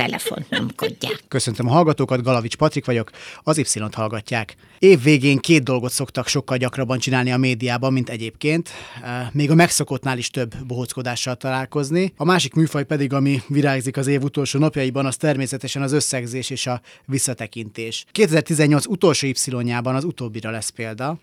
[0.00, 1.22] telefont nyomkodják.
[1.28, 3.10] Köszöntöm a hallgatókat, Galavics Patrik vagyok,
[3.42, 4.56] az Y-t hallgatják.
[4.78, 8.68] Év végén két dolgot szoktak sokkal gyakrabban csinálni a médiában, mint egyébként.
[9.32, 12.12] Még a megszokottnál is több bohóckodással találkozni.
[12.16, 16.66] A másik műfaj pedig, ami virágzik az év utolsó napjaiban, az természetesen az összegzés és
[16.66, 18.04] a visszatekintés.
[18.12, 21.18] 2018 utolsó Y-jában az utóbbira lesz példa.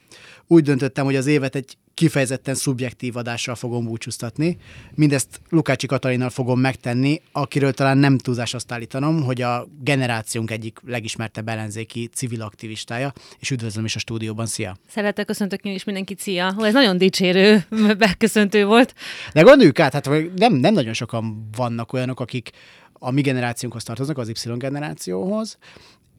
[0.47, 4.57] Úgy döntöttem, hogy az évet egy kifejezetten szubjektív adással fogom búcsúztatni.
[4.95, 10.79] Mindezt Lukácsi Katalinnal fogom megtenni, akiről talán nem túlzás azt állítanom, hogy a generációnk egyik
[10.85, 14.45] legismertebb ellenzéki civil aktivistája, és üdvözlöm is a stúdióban.
[14.45, 14.77] Szia!
[14.89, 16.53] Szeretettel köszöntök én is mindenkit, szia!
[16.53, 17.65] Hú, ez nagyon dicsérő
[17.97, 18.93] beköszöntő volt.
[19.33, 22.49] De gondoljuk át, hát nem, nem nagyon sokan vannak olyanok, akik
[22.93, 25.57] a mi generációnkhoz tartoznak, az Y generációhoz,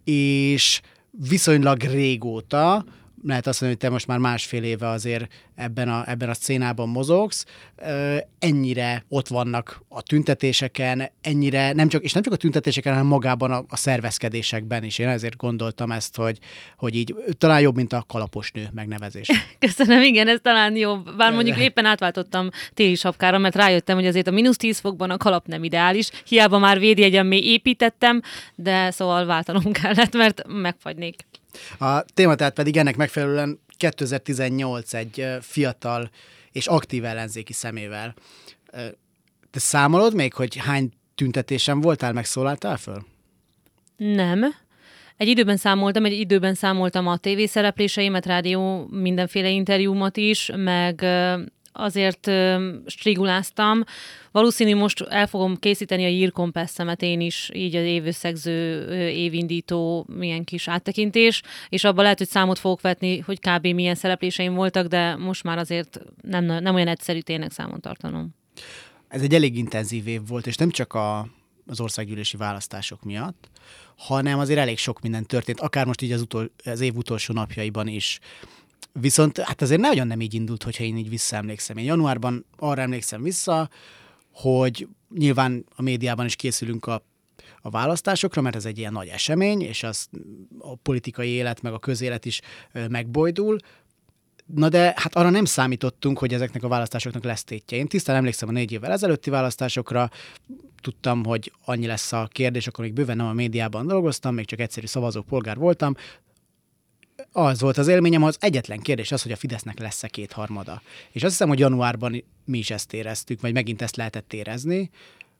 [0.04, 2.84] és viszonylag régóta
[3.22, 6.88] lehet azt mondani, hogy te most már másfél éve azért ebben a, ebben a szcénában
[6.88, 7.44] mozogsz,
[8.38, 13.50] ennyire ott vannak a tüntetéseken, ennyire, nem csak, és nem csak a tüntetéseken, hanem magában
[13.50, 14.98] a, a szervezkedésekben is.
[14.98, 16.38] Én ezért gondoltam ezt, hogy,
[16.76, 19.28] hogy így talán jobb, mint a kalapos nő megnevezés.
[19.58, 21.16] Köszönöm, igen, ez talán jobb.
[21.16, 25.16] Bár mondjuk éppen átváltottam téli sapkára, mert rájöttem, hogy azért a mínusz 10 fokban a
[25.16, 26.10] kalap nem ideális.
[26.26, 28.22] Hiába már védjegyen még építettem,
[28.54, 31.16] de szóval váltanom kellett, mert megfagynék.
[31.78, 36.10] A téma tehát pedig ennek megfelelően 2018 egy fiatal
[36.52, 38.14] és aktív ellenzéki szemével.
[39.50, 43.04] Te számolod még, hogy hány tüntetésen voltál, megszólaltál föl?
[43.96, 44.54] Nem.
[45.16, 51.06] Egy időben számoltam, egy időben számoltam a tévészerepléseimet, rádió, mindenféle interjúmat is, meg
[51.78, 52.30] azért
[52.86, 53.84] striguláztam.
[54.32, 60.44] Valószínű most el fogom készíteni a Year Compass-emet én is, így az évösszegző, évindító milyen
[60.44, 63.66] kis áttekintés, és abban lehet, hogy számot fogok vetni, hogy kb.
[63.66, 68.34] milyen szerepléseim voltak, de most már azért nem, nem olyan egyszerű tényleg számon tartanom.
[69.08, 71.28] Ez egy elég intenzív év volt, és nem csak a,
[71.66, 73.50] az országgyűlési választások miatt,
[73.96, 77.86] hanem azért elég sok minden történt, akár most így az, utol, az év utolsó napjaiban
[77.86, 78.18] is.
[78.92, 81.76] Viszont hát azért nagyon nem így indult, hogyha én így visszaemlékszem.
[81.76, 83.68] Én januárban arra emlékszem vissza,
[84.32, 87.02] hogy nyilván a médiában is készülünk a,
[87.60, 90.08] a választásokra, mert ez egy ilyen nagy esemény, és az
[90.58, 92.40] a politikai élet meg a közélet is
[92.88, 93.58] megbojdul.
[94.54, 97.78] Na de hát arra nem számítottunk, hogy ezeknek a választásoknak lesz tétje.
[97.78, 100.10] Én tisztán emlékszem a négy évvel ezelőtti választásokra,
[100.80, 104.60] tudtam, hogy annyi lesz a kérdés, akkor még bőven nem a médiában dolgoztam, még csak
[104.60, 105.94] egyszerű szavazó polgár voltam.
[107.32, 110.82] Az volt az élményem, az egyetlen kérdés az, hogy a Fidesznek lesz-e kétharmada.
[111.10, 114.90] És azt hiszem, hogy januárban mi is ezt éreztük, vagy megint ezt lehetett érezni.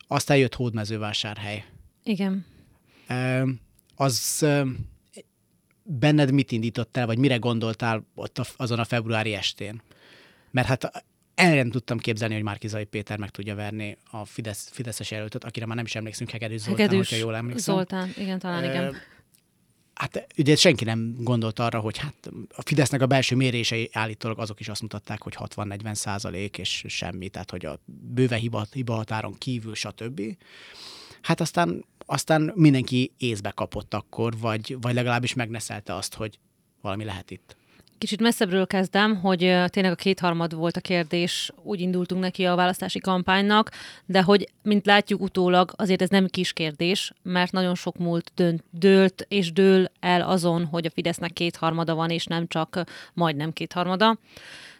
[0.06, 1.64] Aztán jött Hódmezővásárhely.
[2.02, 2.46] Igen.
[3.96, 4.46] Az
[5.82, 9.82] benned mit indított el, vagy mire gondoltál ott azon a februári estén?
[10.50, 15.10] Mert hát el nem tudtam képzelni, hogy Márkizai Péter meg tudja verni a Fidesz, Fideszes
[15.10, 17.74] jelöltöt, akire már nem is emlékszünk, Hegedűs Zoltán, Hegedűs hogyha jól emlékszem.
[17.74, 18.96] Zoltán, igen, talán igen.
[19.98, 24.60] Hát ugye senki nem gondolt arra, hogy hát a Fidesznek a belső mérései állítólag azok
[24.60, 29.38] is azt mutatták, hogy 60-40 százalék és semmi, tehát hogy a bőve hiba, hiba határon
[29.38, 30.22] kívül, stb.
[31.22, 36.38] Hát aztán, aztán mindenki észbe kapott akkor, vagy, vagy legalábbis megneszelte azt, hogy
[36.80, 37.56] valami lehet itt.
[37.98, 42.98] Kicsit messzebbről kezdem, hogy tényleg a kétharmad volt a kérdés, úgy indultunk neki a választási
[42.98, 43.70] kampánynak,
[44.06, 48.64] de hogy, mint látjuk utólag, azért ez nem kis kérdés, mert nagyon sok múlt dönt,
[48.70, 54.18] dőlt és dől el azon, hogy a Fidesznek kétharmada van, és nem csak majdnem kétharmada.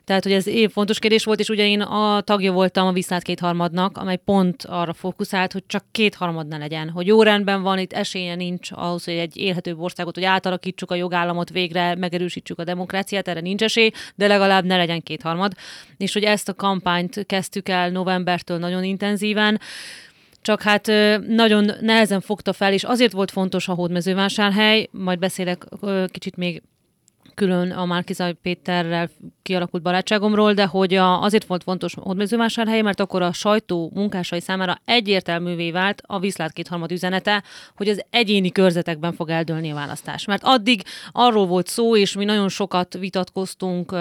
[0.09, 3.23] Tehát, hogy ez év fontos kérdés volt, és ugye én a tagja voltam a Viszlát
[3.23, 7.93] kétharmadnak, amely pont arra fókuszált, hogy csak kétharmad ne legyen, hogy jó rendben van, itt
[7.93, 13.29] esélye nincs ahhoz, hogy egy élhetőbb országot, hogy átalakítsuk a jogállamot végre, megerősítsük a demokráciát,
[13.29, 15.53] erre nincs esély, de legalább ne legyen kétharmad.
[15.97, 19.61] És hogy ezt a kampányt kezdtük el novembertől nagyon intenzíven,
[20.43, 20.87] csak hát
[21.27, 25.65] nagyon nehezen fogta fel, és azért volt fontos a hódmezővásárhely, majd beszélek
[26.07, 26.63] kicsit még
[27.39, 29.11] külön a Márkizaj Péterrel
[29.43, 34.81] kialakult barátságomról, de hogy a, azért volt fontos Hódmezővásárhely, mert akkor a sajtó munkásai számára
[34.85, 37.43] egyértelművé vált a Viszlát kétharmad üzenete,
[37.77, 40.25] hogy az egyéni körzetekben fog eldőlni a választás.
[40.25, 40.83] Mert addig
[41.13, 43.95] arról volt szó, és mi nagyon sokat vitatkoztunk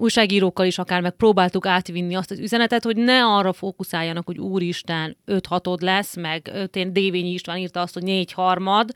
[0.00, 5.46] újságírókkal is akár megpróbáltuk átvinni azt az üzenetet, hogy ne arra fókuszáljanak, hogy úristen, öt
[5.46, 8.90] hatod lesz, meg én Dévényi István írta azt, hogy négy harmad,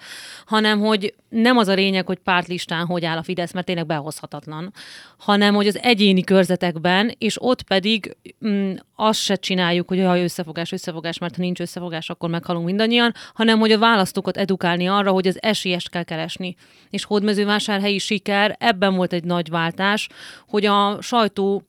[0.47, 4.73] hanem hogy nem az a lényeg, hogy pártlistán hogy áll a Fidesz, mert tényleg behozhatatlan,
[5.19, 8.17] hanem hogy az egyéni körzetekben, és ott pedig
[8.47, 8.75] mm,
[9.07, 13.59] azt se csináljuk, hogy ha összefogás, összefogás, mert ha nincs összefogás, akkor meghalunk mindannyian, hanem
[13.59, 16.55] hogy a választókat edukálni arra, hogy az esélyest kell keresni.
[16.91, 20.09] És hódmezővásárhelyi siker, ebben volt egy nagy váltás,
[20.49, 21.63] hogy a sajtó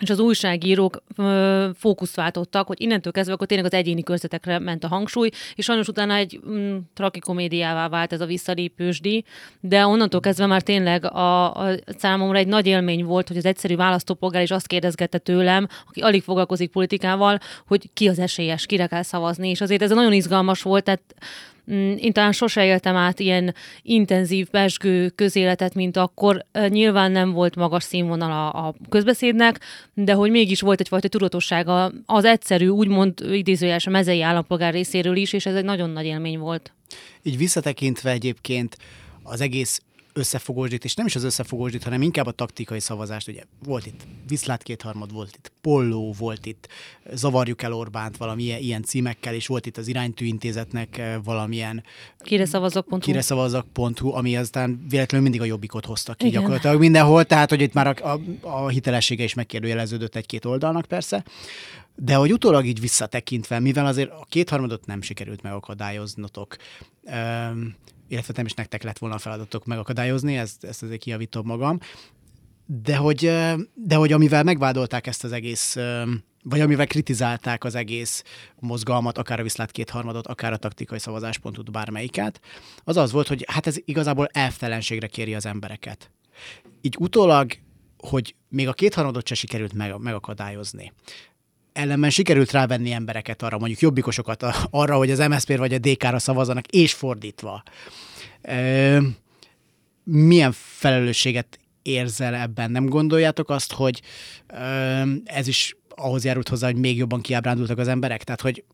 [0.00, 4.84] és az újságírók ö, fókuszt váltottak, hogy innentől kezdve akkor tényleg az egyéni körzetekre ment
[4.84, 9.24] a hangsúly, és sajnos utána egy mm, tragikomédiává vált ez a visszalépősdi,
[9.60, 13.76] de onnantól kezdve már tényleg a, a számomra egy nagy élmény volt, hogy az egyszerű
[13.76, 19.02] választópolgár is azt kérdezgette tőlem, aki alig foglalkozik politikával, hogy ki az esélyes, kire kell
[19.02, 21.14] szavazni, és azért ez nagyon izgalmas volt, tehát
[21.98, 26.44] én talán sose éltem át ilyen intenzív, pesgő közéletet, mint akkor.
[26.68, 29.60] Nyilván nem volt magas színvonal a, a közbeszédnek,
[29.94, 35.32] de hogy mégis volt egyfajta tudatossága az egyszerű, úgymond idézőjeles a mezei állampolgár részéről is,
[35.32, 36.72] és ez egy nagyon nagy élmény volt.
[37.22, 38.76] Így visszatekintve egyébként
[39.22, 39.82] az egész
[40.18, 43.28] összefogósdít, és nem is az összefogósdít, hanem inkább a taktikai szavazást.
[43.28, 46.68] Ugye volt itt Viszlát kétharmad, volt itt Polló, volt itt
[47.12, 51.84] Zavarjuk el Orbánt valamilyen ilyen címekkel, és volt itt az iránytű intézetnek eh, valamilyen
[52.18, 52.98] Kire szavazok.hu.
[52.98, 56.40] Kire szavazok.hu, ami aztán véletlenül mindig a jobbikot hozta ki Igen.
[56.40, 61.24] gyakorlatilag mindenhol, tehát hogy itt már a, a, a hitelessége is megkérdőjeleződött egy-két oldalnak persze.
[61.94, 66.56] De hogy utólag így visszatekintve, mivel azért a kétharmadot nem sikerült megakadályoznotok,
[68.08, 71.78] illetve nem is nektek lett volna a feladatok megakadályozni, ezt, ezt azért kijavítom magam,
[72.66, 73.20] de hogy,
[73.74, 75.76] de hogy amivel megvádolták ezt az egész,
[76.42, 78.22] vagy amivel kritizálták az egész
[78.60, 82.40] mozgalmat, akár a viszlát kétharmadot, akár a taktikai szavazáspontot, bármelyiket,
[82.84, 86.10] az az volt, hogy hát ez igazából elvtelenségre kéri az embereket.
[86.80, 87.52] Így utólag,
[87.96, 90.92] hogy még a kétharmadot se sikerült meg, megakadályozni,
[91.78, 96.66] ellenben sikerült rávenni embereket arra, mondjuk jobbikosokat arra, hogy az MSZP vagy a DK-ra szavazanak,
[96.66, 97.62] és fordítva.
[100.04, 102.70] Milyen felelősséget érzel ebben?
[102.70, 104.02] Nem gondoljátok azt, hogy
[105.24, 108.24] ez is ahhoz járult hozzá, hogy még jobban kiábrándultak az emberek?
[108.24, 108.64] Tehát, hogy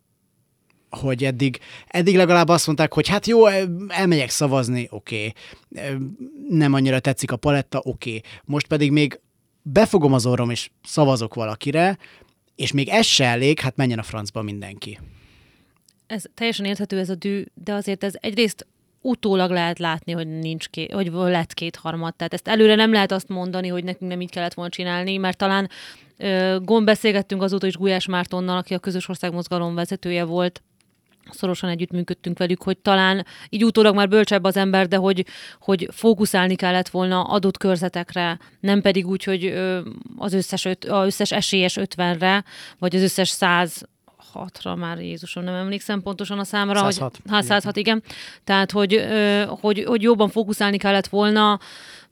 [0.90, 3.46] hogy eddig, eddig legalább azt mondták, hogy hát jó,
[3.88, 5.34] elmegyek szavazni, oké.
[5.68, 5.96] Okay.
[6.48, 8.08] Nem annyira tetszik a paletta, oké.
[8.08, 8.22] Okay.
[8.44, 9.20] Most pedig még
[9.62, 11.98] befogom az orrom, és szavazok valakire,
[12.56, 14.98] és még ez se elég, hát menjen a francba mindenki.
[16.06, 18.66] Ez teljesen érthető ez a dű, de azért ez egyrészt
[19.00, 22.14] utólag lehet látni, hogy nincs ké, hogy lett két harmad.
[22.14, 25.36] Tehát ezt előre nem lehet azt mondani, hogy nekünk nem így kellett volna csinálni, mert
[25.36, 25.68] talán
[26.62, 30.62] gond beszélgettünk azóta is Gulyás Mártonnal, aki a közös országmozgalom vezetője volt,
[31.30, 35.26] szorosan együttműködtünk velük, hogy talán így utólag már bölcsebb az ember, de hogy,
[35.60, 39.54] hogy fókuszálni kellett volna adott körzetekre, nem pedig úgy, hogy
[40.16, 42.44] az összes, öt, az összes esélyes 50-re,
[42.78, 43.82] vagy az összes 100
[44.62, 46.78] ra már Jézusom, nem emlékszem pontosan a számra.
[46.90, 47.16] 106.
[47.22, 48.02] Hogy, hát 106, igen.
[48.44, 49.06] Tehát, hogy,
[49.60, 51.58] hogy, hogy jobban fókuszálni kellett volna,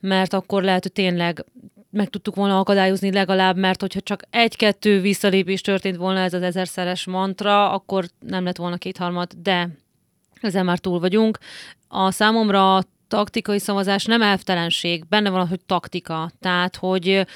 [0.00, 1.44] mert akkor lehet, hogy tényleg
[1.92, 7.06] meg tudtuk volna akadályozni legalább, mert hogyha csak egy-kettő visszalépés történt volna ez az ezerszeres
[7.06, 9.68] mantra, akkor nem lett volna kétharmad, de
[10.40, 11.38] ezen már túl vagyunk.
[11.88, 17.26] A számomra a taktikai szavazás nem elvtelenség, benne van, hogy taktika, tehát, hogy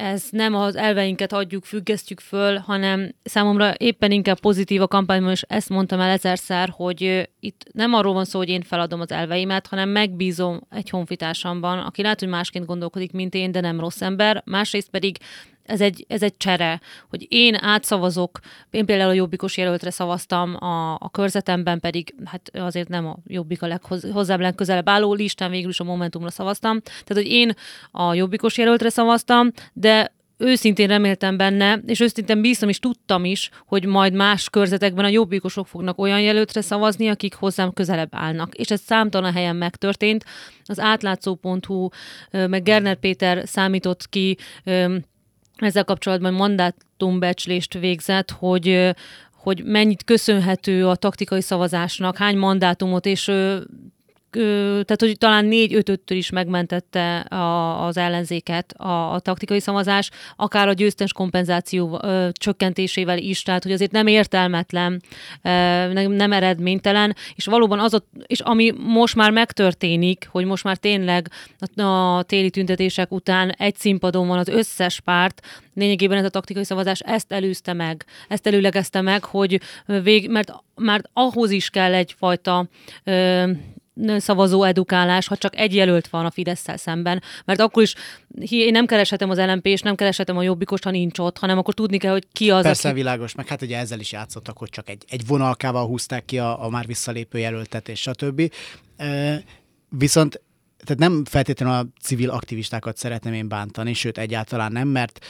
[0.00, 5.42] ez nem az elveinket adjuk, függesztjük föl, hanem számomra éppen inkább pozitív a kampányban, és
[5.48, 9.66] ezt mondtam el ezerszer, hogy itt nem arról van szó, hogy én feladom az elveimet,
[9.66, 14.42] hanem megbízom egy honfitársamban, aki lehet, hogy másként gondolkodik, mint én, de nem rossz ember,
[14.46, 15.16] másrészt pedig
[15.70, 20.94] ez egy, ez egy csere, hogy én átszavazok, én például a jobbikos jelöltre szavaztam, a,
[20.94, 25.80] a körzetemben pedig, hát azért nem a jobbik a leghozzám legközelebb álló listán végül is
[25.80, 27.54] a Momentumra szavaztam, tehát hogy én
[27.90, 33.84] a jobbikos jelöltre szavaztam, de őszintén reméltem benne, és őszintén bíztam is, tudtam is, hogy
[33.84, 38.54] majd más körzetekben a jobbikosok fognak olyan jelöltre szavazni, akik hozzám közelebb állnak.
[38.54, 40.24] És ez számtalan helyen megtörtént.
[40.64, 41.88] Az átlátszó.hu,
[42.30, 44.36] meg Gerner Péter számított ki
[45.56, 48.94] ezzel kapcsolatban mandátumbecslést végzett, hogy
[49.42, 53.30] hogy mennyit köszönhető a taktikai szavazásnak, hány mandátumot, és
[54.30, 60.68] tehát hogy talán négy ötöttől is megmentette a, az ellenzéket a, a taktikai szavazás, akár
[60.68, 65.02] a győztes kompenzáció ö, csökkentésével is, tehát hogy azért nem értelmetlen,
[65.42, 65.48] ö,
[65.92, 70.76] nem, nem eredménytelen, és valóban az, a, és ami most már megtörténik, hogy most már
[70.76, 71.30] tényleg
[71.76, 75.40] a, a téli tüntetések után egy színpadon van az összes párt,
[75.74, 79.60] lényegében ez a taktikai szavazás ezt előzte meg, ezt előlegezte meg, hogy
[80.02, 82.68] vég, mert, mert ahhoz is kell egyfajta
[83.04, 83.50] ö,
[84.18, 87.22] szavazó edukálás, ha csak egy jelölt van a fidesz szemben.
[87.44, 87.94] Mert akkor is
[88.48, 91.74] én nem kereshetem az lmp és nem kereshetem a jobbikost, ha nincs ott, hanem akkor
[91.74, 92.96] tudni kell, hogy ki az, Persze aki...
[92.96, 96.64] világos, meg hát ugye ezzel is játszottak, hogy csak egy, egy vonalkával húzták ki a,
[96.64, 98.52] a már visszalépő jelöltet, és stb.
[98.96, 99.42] E,
[99.88, 100.40] viszont
[100.84, 105.26] tehát nem feltétlenül a civil aktivistákat szeretném én bántani, sőt egyáltalán nem, mert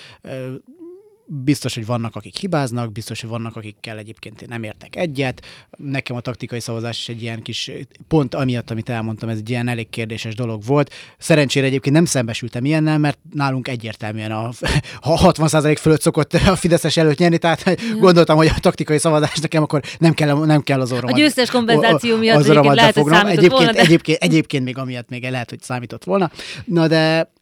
[1.32, 5.46] biztos, hogy vannak, akik hibáznak, biztos, hogy vannak, akikkel egyébként én nem értek egyet.
[5.76, 7.70] Nekem a taktikai szavazás is egy ilyen kis,
[8.08, 10.92] pont amiatt, amit elmondtam, ez egy ilyen elég kérdéses dolog volt.
[11.18, 14.50] Szerencsére egyébként nem szembesültem ilyennel, mert nálunk egyértelműen a,
[15.00, 17.96] a 60% fölött szokott a Fideszes előtt nyerni, tehát ja.
[17.98, 21.14] gondoltam, hogy a taktikai szavazás nekem akkor nem kell, nem kell az orromat.
[21.14, 23.80] A győztes kompenzáció miatt az orromat lehet, hogy számított egyébként, volna, de...
[23.80, 26.30] egyébként, egyébként még amiatt még lehet, hogy számított volna.
[26.64, 27.32] Na de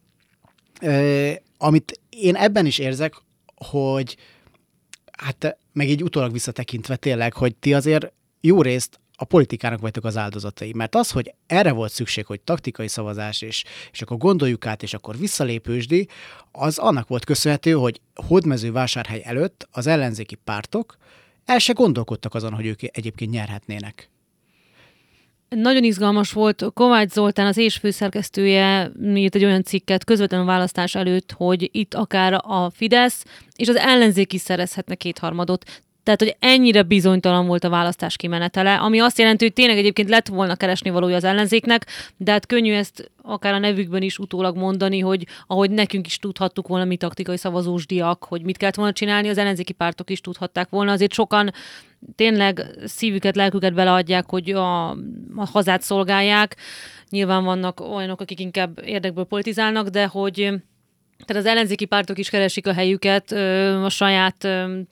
[0.81, 3.13] ö, amit én ebben is érzek,
[3.65, 4.17] hogy
[5.11, 8.11] hát meg így utólag visszatekintve tényleg, hogy ti azért
[8.41, 10.73] jó részt a politikának vagytok az áldozatai.
[10.73, 14.93] Mert az, hogy erre volt szükség, hogy taktikai szavazás, és, és akkor gondoljuk át, és
[14.93, 16.07] akkor visszalépősdi,
[16.51, 20.97] az annak volt köszönhető, hogy hódmezővásárhely előtt az ellenzéki pártok
[21.49, 24.09] el se gondolkodtak azon, hogy ők egyébként nyerhetnének.
[25.49, 26.65] Nagyon izgalmas volt.
[26.73, 32.33] Kovács Zoltán, az és főszerkesztője írt egy olyan cikket közvetlenül választás előtt, hogy itt akár
[32.33, 33.25] a Fidesz
[33.55, 35.81] és az ellenzék is szerezhetne kétharmadot.
[36.09, 40.27] Tehát, hogy ennyire bizonytalan volt a választás kimenetele, ami azt jelenti, hogy tényleg egyébként lett
[40.27, 41.85] volna keresni valója az ellenzéknek,
[42.17, 46.67] de hát könnyű ezt akár a nevükben is utólag mondani, hogy ahogy nekünk is tudhattuk
[46.67, 50.69] volna mi taktikai szavazós diak, hogy mit kellett volna csinálni, az ellenzéki pártok is tudhatták
[50.69, 50.91] volna.
[50.91, 51.51] Azért sokan
[52.15, 54.89] tényleg szívüket, lelküket beleadják, hogy a,
[55.35, 56.55] a hazát szolgálják.
[57.09, 60.53] Nyilván vannak olyanok, akik inkább érdekből politizálnak, de hogy
[61.25, 63.31] tehát az ellenzéki pártok is keresik a helyüket
[63.83, 64.47] a saját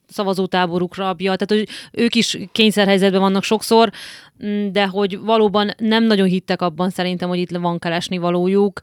[0.07, 3.91] szavazótáborukra, tehát hogy ők is kényszerhelyzetben vannak sokszor,
[4.71, 8.79] de hogy valóban nem nagyon hittek abban szerintem, hogy itt van keresni valójuk.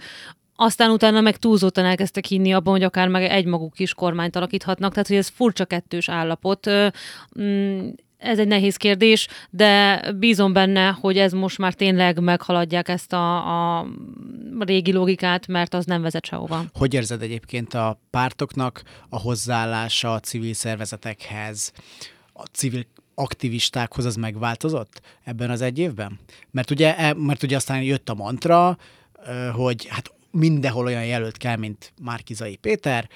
[0.56, 5.08] Aztán utána meg túlzottan elkezdtek hinni abban, hogy akár meg egymaguk is kormányt alakíthatnak, tehát
[5.08, 6.70] hogy ez furcsa kettős állapot
[8.24, 13.78] ez egy nehéz kérdés, de bízom benne, hogy ez most már tényleg meghaladják ezt a,
[13.78, 13.86] a
[14.58, 16.64] régi logikát, mert az nem vezet sehova.
[16.72, 21.72] Hogy érzed egyébként a pártoknak a hozzáállása a civil szervezetekhez,
[22.32, 26.18] a civil aktivistákhoz az megváltozott ebben az egy évben?
[26.50, 28.76] Mert ugye, e, mert ugye aztán jött a mantra,
[29.52, 33.08] hogy hát mindenhol olyan jelölt kell, mint Márkizai Péter,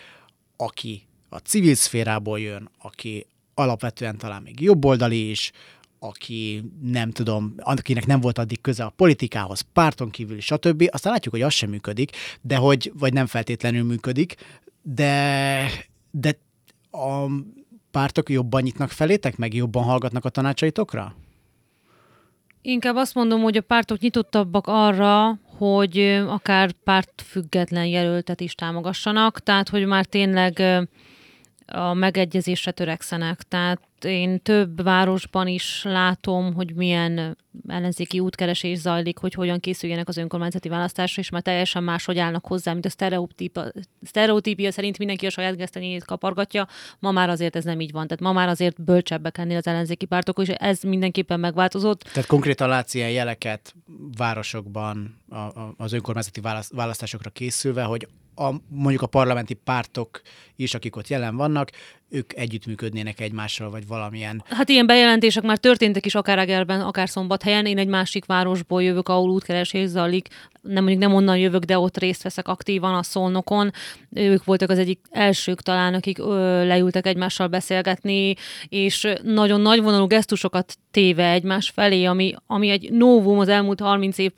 [0.56, 3.26] aki a civil szférából jön, aki
[3.58, 5.52] alapvetően talán még jobboldali is,
[5.98, 10.88] aki nem tudom, akinek nem volt addig köze a politikához, párton kívül, stb.
[10.90, 12.10] Aztán látjuk, hogy az sem működik,
[12.40, 14.34] de hogy, vagy nem feltétlenül működik,
[14.82, 15.70] de,
[16.10, 16.38] de
[16.90, 17.26] a
[17.90, 21.14] pártok jobban nyitnak felétek, meg jobban hallgatnak a tanácsaitokra?
[22.62, 25.98] Inkább azt mondom, hogy a pártok nyitottabbak arra, hogy
[26.28, 30.62] akár pártfüggetlen jelöltet is támogassanak, tehát hogy már tényleg
[31.72, 33.42] a megegyezésre törekszenek.
[33.42, 40.16] Tehát én több városban is látom, hogy milyen ellenzéki útkeresés zajlik, hogy hogyan készüljenek az
[40.16, 42.90] önkormányzati választásra, és már teljesen máshogy állnak hozzá, mint a
[44.02, 46.66] sztereotípia, szerint mindenki a saját gesztenyét kapargatja.
[46.98, 48.06] Ma már azért ez nem így van.
[48.06, 52.02] Tehát ma már azért bölcsebbek ennél az ellenzéki pártok, és ez mindenképpen megváltozott.
[52.02, 53.74] Tehát konkrétan látsz ilyen jeleket
[54.16, 60.20] városokban a, a, az önkormányzati választásokra készülve, hogy a, mondjuk a parlamenti pártok
[60.56, 61.70] is, akik ott jelen vannak,
[62.10, 64.42] ők együttműködnének egymással, vagy valamilyen.
[64.46, 67.66] Hát ilyen bejelentések már történtek is akár Egerben, akár Szombathelyen.
[67.66, 70.28] Én egy másik városból jövök, ahol útkeresés zajlik.
[70.60, 73.70] Nem mondjuk nem onnan jövök, de ott részt veszek aktívan a Szolnokon.
[74.10, 78.34] Ők voltak az egyik elsők talán, akik ö, leültek egymással beszélgetni,
[78.68, 84.32] és nagyon nagyvonalú gesztusokat téve egymás felé, ami, ami egy novum az elmúlt 30 év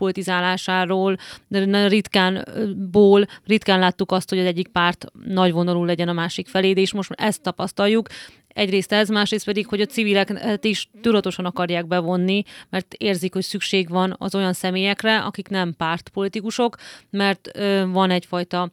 [0.86, 1.16] politizálásáról,
[1.48, 6.92] de ritkánból, ritkán láttuk azt, hogy az egyik párt nagyvonalú legyen a másik felé, és
[6.92, 8.08] most ezt tapasztaljuk.
[8.52, 13.88] Egyrészt ez, másrészt pedig, hogy a civileket is tudatosan akarják bevonni, mert érzik, hogy szükség
[13.88, 16.76] van az olyan személyekre, akik nem pártpolitikusok,
[17.10, 18.70] mert ö, van egyfajta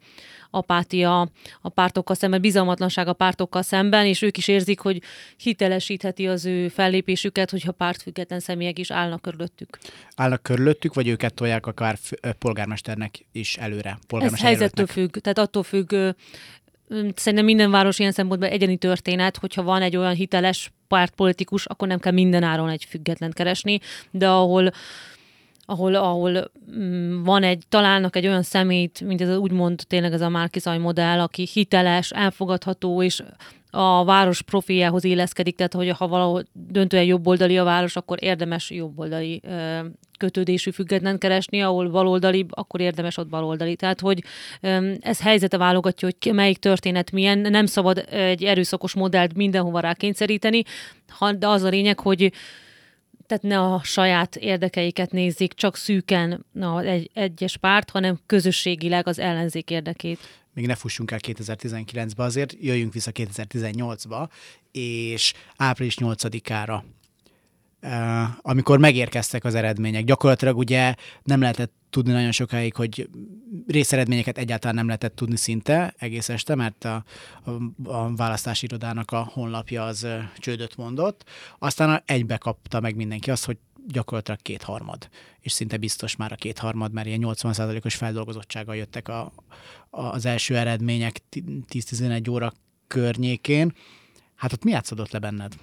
[0.49, 1.29] apátia
[1.61, 5.01] a pártokkal szemben, bizalmatlanság a pártokkal szemben, és ők is érzik, hogy
[5.37, 9.77] hitelesítheti az ő fellépésüket, hogyha pártfüggetlen személyek is állnak körülöttük.
[10.15, 11.97] Állnak körülöttük, vagy őket tolják akár
[12.39, 13.99] polgármesternek is előre?
[14.09, 15.95] Ez helyzettől függ, tehát attól függ,
[17.15, 21.99] Szerintem minden város ilyen szempontból egyeni történet, hogyha van egy olyan hiteles pártpolitikus, akkor nem
[21.99, 23.79] kell minden áron egy független keresni,
[24.11, 24.71] de ahol
[25.69, 30.29] ahol, ahol mm, van egy, találnak egy olyan szemét, mint ez úgymond tényleg ez a
[30.29, 33.23] Márkizaj modell, aki hiteles, elfogadható, és
[33.71, 39.41] a város profiához illeszkedik, tehát hogy ha valahol döntően jobboldali a város, akkor érdemes jobboldali
[39.43, 39.79] ö,
[40.17, 43.75] kötődésű független keresni, ahol baloldali, akkor érdemes ott baloldali.
[43.75, 44.23] Tehát, hogy
[44.61, 50.63] ö, ez helyzete válogatja, hogy melyik történet milyen, nem szabad egy erőszakos modellt mindenhova rákényszeríteni,
[51.37, 52.31] de az a lényeg, hogy
[53.27, 59.19] tehát ne a saját érdekeiket nézik, csak szűken na, egy, egyes párt, hanem közösségileg az
[59.19, 60.19] ellenzék érdekét
[60.53, 64.27] még ne fussunk el 2019-be, azért jöjjünk vissza 2018-ba,
[64.71, 66.81] és április 8-ára
[68.41, 70.03] amikor megérkeztek az eredmények.
[70.03, 73.09] Gyakorlatilag ugye nem lehetett tudni nagyon sokáig, hogy
[73.67, 77.03] részeredményeket egyáltalán nem lehetett tudni szinte egész este, mert a,
[77.43, 77.51] a,
[77.83, 81.23] a választási irodának a honlapja az csődöt mondott.
[81.59, 86.91] Aztán egybe kapta meg mindenki azt, hogy gyakorlatilag kétharmad, és szinte biztos már a kétharmad,
[86.91, 89.31] mert ilyen 80%-os feldolgozottsággal jöttek a,
[89.89, 91.21] a, az első eredmények
[91.69, 92.53] 10-11 óra
[92.87, 93.73] környékén.
[94.35, 95.53] Hát ott mi játszódott le benned?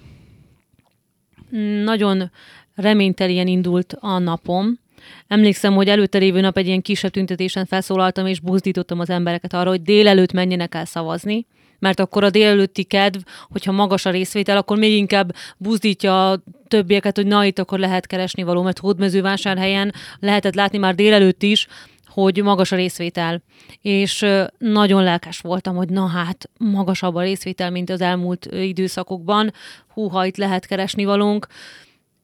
[1.83, 2.31] Nagyon
[2.75, 4.79] reményteljen indult a napom.
[5.27, 9.69] Emlékszem, hogy előtte lévő nap egy ilyen kisebb tüntetésen felszólaltam, és buzdítottam az embereket arra,
[9.69, 11.45] hogy délelőtt menjenek el szavazni
[11.79, 17.15] mert akkor a délelőtti kedv, hogyha magas a részvétel, akkor még inkább buzdítja a többieket,
[17.15, 21.67] hogy na itt akkor lehet keresni való, mert hódmezővásárhelyen lehetett látni már délelőtt is,
[22.15, 23.41] hogy magas a részvétel.
[23.81, 24.25] És
[24.57, 29.53] nagyon lelkes voltam, hogy na hát, magasabb a részvétel, mint az elmúlt időszakokban.
[29.93, 31.47] Húha, itt lehet keresni valónk.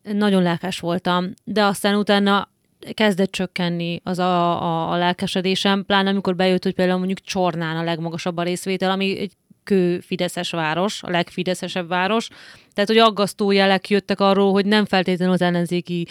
[0.01, 1.33] Nagyon lelkes voltam.
[1.43, 2.49] De aztán utána
[2.93, 7.83] kezdett csökkenni az a, a, a lelkesedésem, pláne amikor bejött, hogy például mondjuk Csornán a
[7.83, 9.31] legmagasabb a részvétel, ami egy
[9.63, 10.03] kő
[10.51, 12.27] város, a legfideszesebb város.
[12.73, 16.07] Tehát, hogy aggasztó jelek jöttek arról, hogy nem feltétlenül az ellenzéki,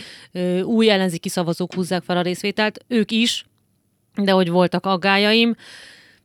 [0.62, 3.44] új ellenzéki szavazók húzzák fel a részvételt, ők is,
[4.14, 5.54] de hogy voltak aggájaim,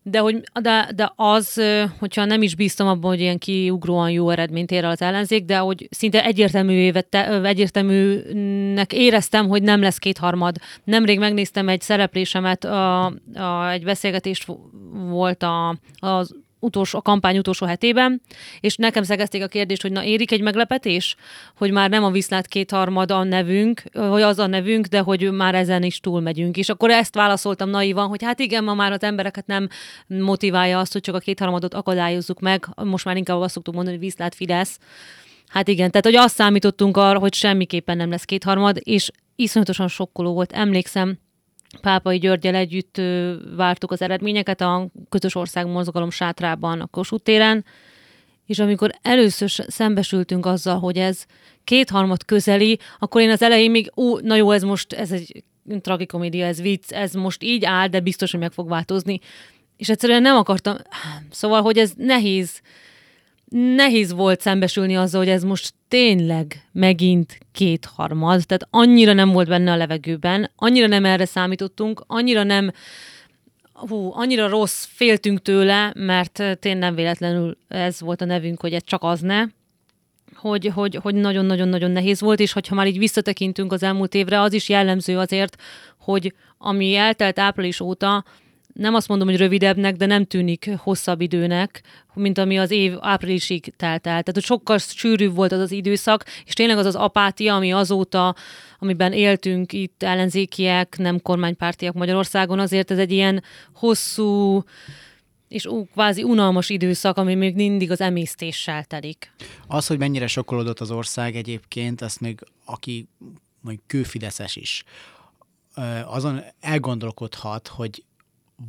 [0.08, 1.62] de, hogy, de, de az,
[2.00, 5.88] hogyha nem is bíztam abban, hogy ilyen kiugróan jó eredményt ér az ellenzék, de hogy
[5.92, 10.56] szinte egyértelmű vette, egyértelműnek éreztem, hogy nem lesz kétharmad.
[10.84, 14.48] Nemrég megnéztem egy szereplésemet, a, a, egy beszélgetés
[15.10, 18.22] volt a, az utolsó, a kampány utolsó hetében,
[18.60, 21.16] és nekem szegezték a kérdést, hogy na érik egy meglepetés,
[21.58, 25.56] hogy már nem a viszlát kétharmad a nevünk, hogy az a nevünk, de hogy már
[25.56, 26.58] ezen is túlmegyünk.
[26.58, 29.68] És akkor ezt válaszoltam naivan, hogy hát igen, ma már az embereket nem
[30.08, 34.06] motiválja azt, hogy csak a kétharmadot akadályozzuk meg, most már inkább azt szoktuk mondani, hogy
[34.06, 34.80] viszlát Fidesz.
[35.48, 40.34] Hát igen, tehát hogy azt számítottunk arra, hogy semmiképpen nem lesz kétharmad, és iszonyatosan sokkoló
[40.34, 40.52] volt.
[40.52, 41.18] Emlékszem,
[41.82, 43.02] Pápai Györgyel együtt
[43.56, 47.66] vártuk az eredményeket a Közös Ország Mozgalom sátrában a Kossuth téren,
[48.46, 51.26] és amikor először szembesültünk azzal, hogy ez
[51.64, 55.44] kétharmad közeli, akkor én az elején még, ú, na jó, ez most, ez egy
[55.82, 59.20] tragikomédia, ez vicc, ez most így áll, de biztos, hogy meg fog változni.
[59.78, 60.76] És egyszerűen nem akartam,
[61.30, 62.62] szóval, hogy ez nehéz,
[63.58, 69.72] nehéz volt szembesülni azzal, hogy ez most tényleg megint kétharmad, tehát annyira nem volt benne
[69.72, 72.72] a levegőben, annyira nem erre számítottunk, annyira nem,
[73.74, 78.84] hú, annyira rossz, féltünk tőle, mert tényleg nem véletlenül ez volt a nevünk, hogy ez
[78.86, 79.44] csak az ne,
[80.34, 84.54] hogy, hogy, hogy nagyon-nagyon-nagyon nehéz volt, és hogyha már így visszatekintünk az elmúlt évre, az
[84.54, 85.62] is jellemző azért,
[86.00, 88.24] hogy ami eltelt április óta,
[88.76, 91.84] nem azt mondom, hogy rövidebbnek, de nem tűnik hosszabb időnek,
[92.14, 94.24] mint ami az év áprilisig telt el.
[94.24, 98.36] Tehát, sokkal sűrűbb volt az az időszak, és tényleg az az apátia, ami azóta,
[98.80, 104.64] amiben éltünk itt ellenzékiek, nem kormánypártiak Magyarországon, azért ez egy ilyen hosszú,
[105.48, 109.32] és kvázi unalmas időszak, ami még mindig az emésztéssel telik.
[109.68, 113.08] Az, hogy mennyire sokkolódott az ország egyébként, azt még aki
[113.62, 114.84] majd kőfideszes is,
[116.06, 118.04] azon elgondolkodhat, hogy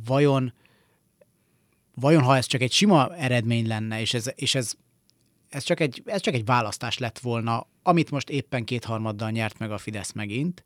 [0.05, 0.53] vajon,
[1.95, 4.73] vajon ha ez csak egy sima eredmény lenne, és ez, és ez,
[5.49, 9.71] ez, csak egy, ez csak egy választás lett volna, amit most éppen kétharmaddal nyert meg
[9.71, 10.63] a Fidesz megint,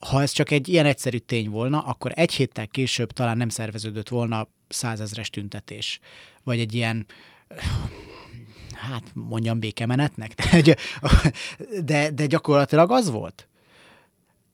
[0.00, 4.08] ha ez csak egy ilyen egyszerű tény volna, akkor egy héttel később talán nem szerveződött
[4.08, 6.00] volna százezres tüntetés,
[6.42, 7.06] vagy egy ilyen
[8.72, 10.34] hát mondjam békemenetnek,
[11.84, 13.48] de, de gyakorlatilag az volt.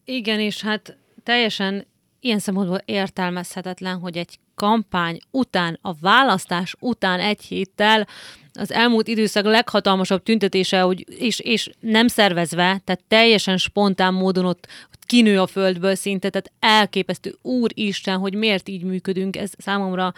[0.04, 1.86] Igen, és hát teljesen
[2.24, 8.06] ilyen szempontból értelmezhetetlen, hogy egy kampány után, a választás után egy héttel
[8.52, 14.66] az elmúlt időszak leghatalmasabb tüntetése, hogy, és, és nem szervezve, tehát teljesen spontán módon ott,
[15.06, 20.12] kinő a földből szinte, tehát elképesztő, úristen, hogy miért így működünk, ez számomra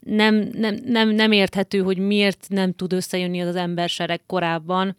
[0.00, 4.96] nem, nem, nem, nem érthető, hogy miért nem tud összejönni az, az embersereg korábban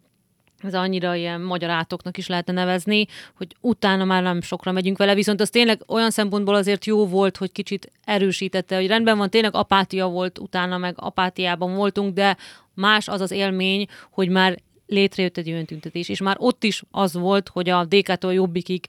[0.62, 5.40] ez annyira ilyen magyarátoknak is lehetne nevezni, hogy utána már nem sokra megyünk vele, viszont
[5.40, 10.06] az tényleg olyan szempontból azért jó volt, hogy kicsit erősítette, hogy rendben van, tényleg apátia
[10.06, 12.36] volt utána, meg apátiában voltunk, de
[12.74, 17.48] más az az élmény, hogy már létrejött egy öntüntetés, és már ott is az volt,
[17.48, 18.86] hogy a DK-tól jobbikig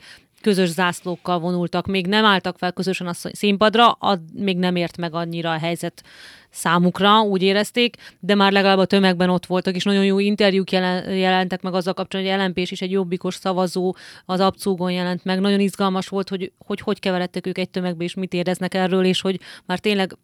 [0.48, 5.14] közös zászlókkal vonultak, még nem álltak fel közösen a színpadra, ad, még nem ért meg
[5.14, 6.04] annyira a helyzet
[6.50, 11.16] számukra, úgy érezték, de már legalább a tömegben ott voltak, és nagyon jó interjúk jelen,
[11.16, 15.40] jelentek meg azzal kapcsolatban, hogy LMP is egy jobbikos szavazó az abcúgon jelent meg.
[15.40, 19.22] Nagyon izgalmas volt, hogy hogy, hogy keveredtek ők egy tömegbe, és mit éreznek erről, és
[19.22, 20.18] hogy már tényleg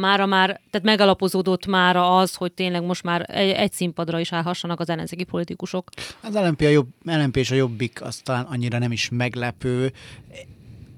[0.00, 4.80] mára már, tehát megalapozódott már az, hogy tényleg most már egy, egy színpadra is állhassanak
[4.80, 5.88] az ellenzéki politikusok.
[6.22, 9.92] Az LNP, a jobb, LNP és a Jobbik az talán annyira nem is meglepő.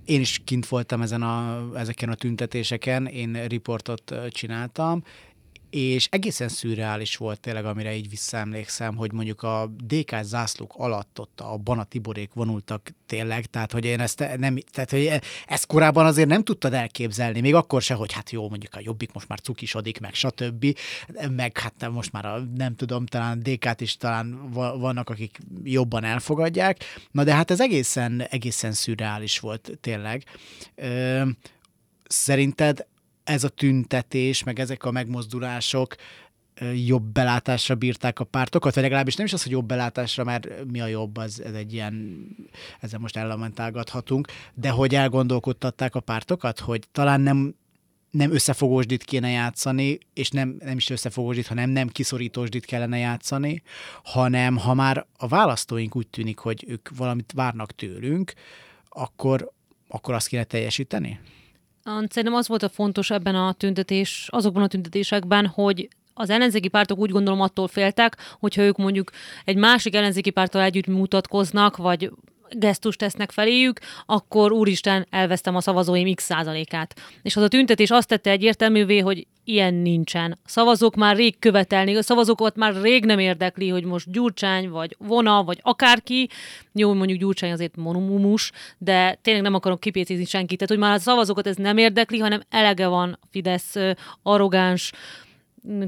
[0.04, 5.02] Én is kint voltam ezen a, ezeken a tüntetéseken, én riportot csináltam,
[5.70, 11.40] és egészen szürreális volt tényleg, amire így visszaemlékszem, hogy mondjuk a DK zászlók alatt ott
[11.40, 15.10] a Bana Tiborék vonultak tényleg, tehát hogy én ezt nem, tehát hogy
[15.46, 19.12] ezt korábban azért nem tudtad elképzelni, még akkor se, hogy hát jó, mondjuk a Jobbik
[19.12, 20.78] most már cukisodik, meg stb.,
[21.30, 26.84] meg hát most már a, nem tudom, talán DK-t is talán vannak, akik jobban elfogadják,
[27.10, 30.24] na de hát ez egészen, egészen szürreális volt tényleg.
[32.06, 32.86] Szerinted
[33.28, 35.94] ez a tüntetés, meg ezek a megmozdulások
[36.74, 40.80] jobb belátásra bírták a pártokat, vagy legalábbis nem is az, hogy jobb belátásra, mert mi
[40.80, 42.26] a jobb, az, ez egy ilyen,
[42.80, 47.54] ezzel most ellamentálgathatunk, de hogy elgondolkodtatták a pártokat, hogy talán nem
[48.10, 53.62] nem összefogósdit kéne játszani, és nem, nem is összefogósdit, hanem nem kiszorítósdit kellene játszani,
[54.04, 58.32] hanem ha már a választóink úgy tűnik, hogy ők valamit várnak tőlünk,
[58.88, 59.52] akkor,
[59.88, 61.20] akkor azt kéne teljesíteni?
[61.84, 66.98] Szerintem az volt a fontos ebben a tüntetés, azokban a tüntetésekben, hogy az ellenzéki pártok
[66.98, 69.10] úgy gondolom attól féltek, hogyha ők mondjuk
[69.44, 72.10] egy másik ellenzéki párttal együtt mutatkoznak, vagy
[72.50, 76.94] gesztust tesznek feléjük, akkor úristen, elvesztem a szavazóim x százalékát.
[77.22, 80.38] És az a tüntetés azt tette egyértelművé, hogy ilyen nincsen.
[80.44, 85.44] Szavazók már rég követelnék, a szavazókat már rég nem érdekli, hogy most Gyurcsány, vagy Vona,
[85.44, 86.28] vagy akárki,
[86.72, 91.00] jó, mondjuk Gyurcsány azért monomumus, de tényleg nem akarok kipécézni senkit, tehát hogy már a
[91.00, 93.74] szavazókat ez nem érdekli, hanem elege van Fidesz
[94.22, 94.92] arrogáns,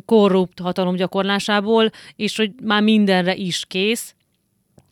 [0.04, 4.14] korrupt hatalom gyakorlásából, és hogy már mindenre is kész,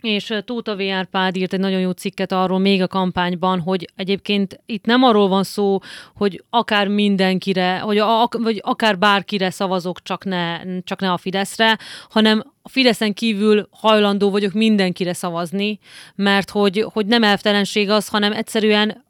[0.01, 0.81] és Tóta V.
[0.81, 5.29] Árpád írt egy nagyon jó cikket arról még a kampányban, hogy egyébként itt nem arról
[5.29, 5.79] van szó,
[6.15, 11.79] hogy akár mindenkire, hogy a, vagy akár bárkire szavazok, csak ne, csak ne a Fideszre,
[12.11, 15.79] hanem a Fideszen kívül hajlandó vagyok mindenkire szavazni,
[16.15, 19.05] mert hogy, hogy nem elvtelenség az, hanem egyszerűen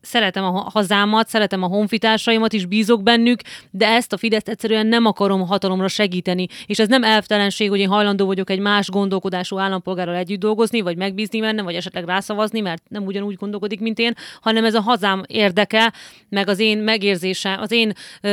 [0.00, 5.06] szeretem a hazámat, szeretem a honfitársaimat is, bízok bennük, de ezt a Fidesz egyszerűen nem
[5.06, 6.46] akarom hatalomra segíteni.
[6.66, 10.96] És ez nem elvtelenség, hogy én hajlandó vagyok egy más gondolkodású állampolgárral együtt dolgozni, vagy
[10.96, 15.22] megbízni benne, vagy esetleg rászavazni, mert nem ugyanúgy gondolkodik, mint én, hanem ez a hazám
[15.26, 15.92] érdeke,
[16.28, 17.92] meg az én megérzésem, az én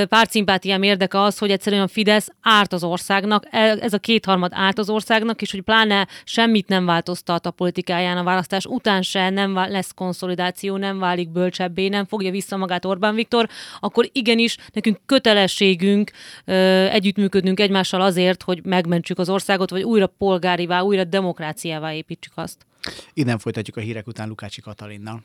[0.09, 4.77] pártszimpátiám érdeke az, hogy egyszerűen a Fidesz árt az országnak, e, ez a kétharmad árt
[4.77, 9.55] az országnak, és hogy pláne semmit nem változtat a politikáján a választás után se, nem
[9.55, 14.99] lesz konszolidáció, nem válik bölcsebb erősebbé, nem fogja vissza magát Orbán Viktor, akkor igenis nekünk
[15.05, 16.11] kötelességünk
[16.45, 16.53] ö,
[16.85, 22.65] együttműködnünk egymással azért, hogy megmentsük az országot, vagy újra polgárivá, újra demokráciává építsük azt.
[23.13, 25.23] Innen folytatjuk a hírek után Lukácsi Katalinnal.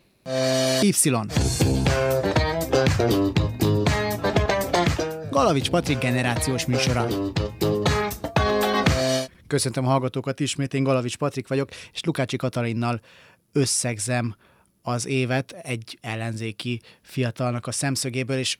[0.82, 0.92] Y.
[5.30, 7.06] Galavics Patrik generációs műsora.
[9.46, 13.00] Köszöntöm a hallgatókat ismét, én Galavics Patrik vagyok, és Lukácsi Katalinnal
[13.52, 14.34] összegzem
[14.82, 18.58] az évet egy ellenzéki fiatalnak a szemszögéből, és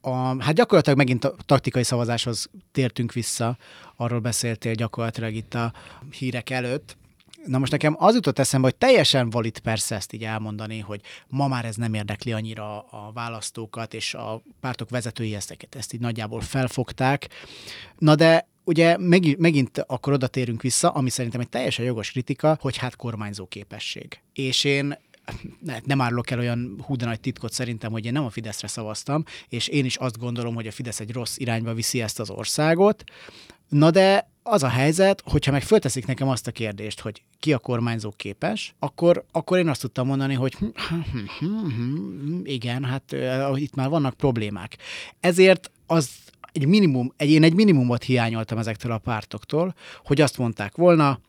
[0.00, 3.56] a, hát gyakorlatilag megint a taktikai szavazáshoz tértünk vissza,
[3.96, 5.72] arról beszéltél gyakorlatilag itt a
[6.10, 6.96] hírek előtt.
[7.46, 11.48] Na most nekem az jutott eszembe, hogy teljesen valid persze ezt így elmondani, hogy ma
[11.48, 16.40] már ez nem érdekli annyira a választókat, és a pártok vezetői ezt, ezt így nagyjából
[16.40, 17.28] felfogták.
[17.98, 22.58] Na de ugye meg, megint akkor oda térünk vissza, ami szerintem egy teljesen jogos kritika,
[22.60, 24.20] hogy hát kormányzó képesség.
[24.32, 24.98] És én
[25.84, 29.68] nem árulok el olyan hú nagy titkot szerintem, hogy én nem a Fideszre szavaztam, és
[29.68, 33.04] én is azt gondolom, hogy a Fidesz egy rossz irányba viszi ezt az országot.
[33.68, 37.58] Na de az a helyzet, hogyha meg fölteszik nekem azt a kérdést, hogy ki a
[37.58, 43.16] kormányzó képes, akkor, akkor én azt tudtam mondani, hogy hm, hm, hm, igen, hát
[43.54, 44.76] itt már vannak problémák.
[45.20, 46.10] Ezért az
[46.52, 51.20] egy minimum, egy, én egy minimumot hiányoltam ezektől a pártoktól, hogy azt mondták volna,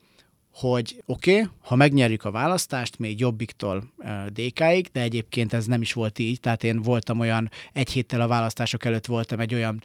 [0.59, 3.83] hogy oké, okay, ha megnyerjük a választást, még Jobbiktól
[4.27, 8.27] DK-ig, de egyébként ez nem is volt így, tehát én voltam olyan, egy héttel a
[8.27, 9.83] választások előtt voltam egy olyan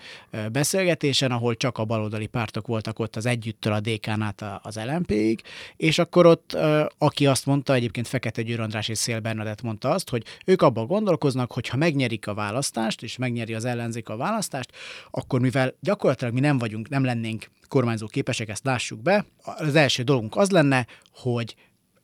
[0.52, 5.42] beszélgetésen, ahol csak a baloldali pártok voltak ott az együttől a DK-n át az LMP-ig,
[5.76, 6.56] és akkor ott,
[6.98, 10.86] aki azt mondta, egyébként Fekete Győr András és Szél Bernadett mondta azt, hogy ők abban
[10.86, 14.72] gondolkoznak, hogy ha megnyerik a választást, és megnyeri az ellenzék a választást,
[15.10, 20.02] akkor mivel gyakorlatilag mi nem vagyunk, nem lennénk kormányzó képesek, ezt lássuk be, az első
[20.02, 21.54] dolgunk az lenne, hogy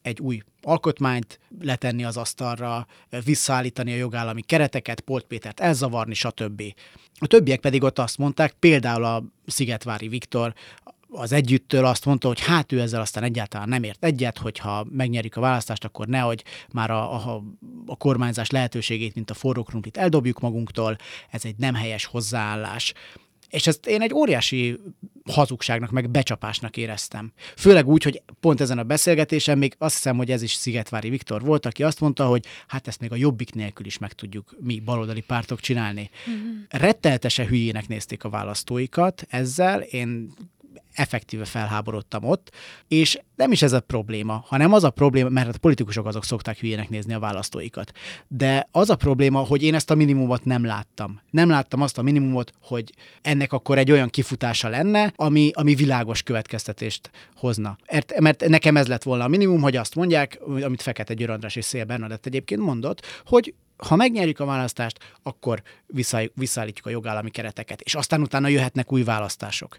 [0.02, 2.86] egy új alkotmányt letenni az asztalra,
[3.24, 6.62] visszaállítani a jogállami kereteket, Polt Pétert elzavarni, stb.
[7.18, 10.54] A többiek pedig ott azt mondták, például a Szigetvári Viktor,
[11.10, 15.36] az együttől azt mondta, hogy hát ő ezzel aztán egyáltalán nem ért egyet, hogyha megnyerik
[15.36, 17.42] a választást, akkor nehogy már a, a,
[17.86, 20.96] a kormányzás lehetőségét, mint a forró krumplit eldobjuk magunktól,
[21.30, 22.94] ez egy nem helyes hozzáállás.
[23.48, 24.78] És ezt én egy óriási
[25.32, 27.32] hazugságnak, meg becsapásnak éreztem.
[27.56, 31.42] Főleg úgy, hogy pont ezen a beszélgetésen még azt hiszem, hogy ez is Szigetvári Viktor
[31.42, 34.80] volt, aki azt mondta, hogy hát ezt még a jobbik nélkül is meg tudjuk mi
[34.80, 36.10] baloldali pártok csinálni.
[36.30, 36.60] Mm-hmm.
[36.68, 40.32] Retteltese hülyének nézték a választóikat ezzel, én
[40.98, 42.50] effektíve felháborodtam ott,
[42.88, 46.58] és nem is ez a probléma, hanem az a probléma, mert a politikusok azok szokták
[46.58, 47.92] hülyének nézni a választóikat.
[48.28, 51.20] De az a probléma, hogy én ezt a minimumot nem láttam.
[51.30, 56.22] Nem láttam azt a minimumot, hogy ennek akkor egy olyan kifutása lenne, ami, ami világos
[56.22, 57.76] következtetést hozna.
[57.92, 61.56] Mert, mert nekem ez lett volna a minimum, hogy azt mondják, amit Fekete Győr András
[61.56, 65.62] és Szél Bernadett egyébként mondott, hogy ha megnyerjük a választást, akkor
[66.34, 69.76] visszaállítjuk a jogállami kereteket, és aztán utána jöhetnek új választások.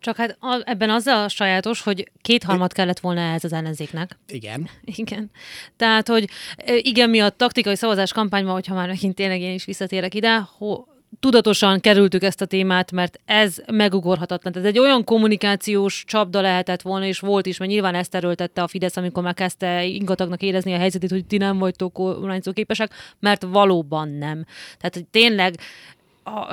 [0.00, 4.18] Csak hát a, ebben az a sajátos, hogy kétharmad kellett volna ehhez az ellenzéknek.
[4.28, 4.68] Igen.
[4.84, 5.30] Igen.
[5.76, 6.28] Tehát, hogy
[6.66, 10.84] igen, mi a taktikai szavazás kampányban, hogyha már megint tényleg én is visszatérek ide, ho,
[11.20, 14.56] tudatosan kerültük ezt a témát, mert ez megugorhatatlan.
[14.56, 18.68] Ez egy olyan kommunikációs csapda lehetett volna, és volt is, mert nyilván ezt erőltette a
[18.68, 23.42] Fidesz, amikor már kezdte ingatagnak érezni a helyzetét, hogy ti nem vagytok kormányzó képesek, mert
[23.42, 24.44] valóban nem.
[24.78, 25.06] Tehát, hogy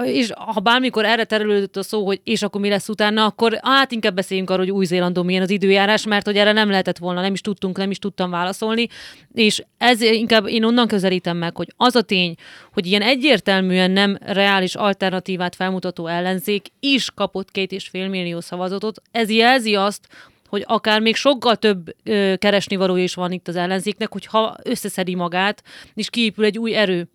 [0.03, 3.91] és ha bármikor erre terülődött a szó, hogy és akkor mi lesz utána, akkor hát
[3.91, 7.33] inkább beszéljünk arról, hogy Új-Zélandon milyen az időjárás, mert hogy erre nem lehetett volna, nem
[7.33, 8.87] is tudtunk, nem is tudtam válaszolni,
[9.33, 12.35] és ez inkább én onnan közelítem meg, hogy az a tény,
[12.73, 19.01] hogy ilyen egyértelműen nem reális alternatívát felmutató ellenzék is kapott két és fél millió szavazatot,
[19.11, 20.07] ez jelzi azt,
[20.47, 25.15] hogy akár még sokkal több ö, keresni valója is van itt az ellenzéknek, hogyha összeszedi
[25.15, 27.07] magát, és kiépül egy új erő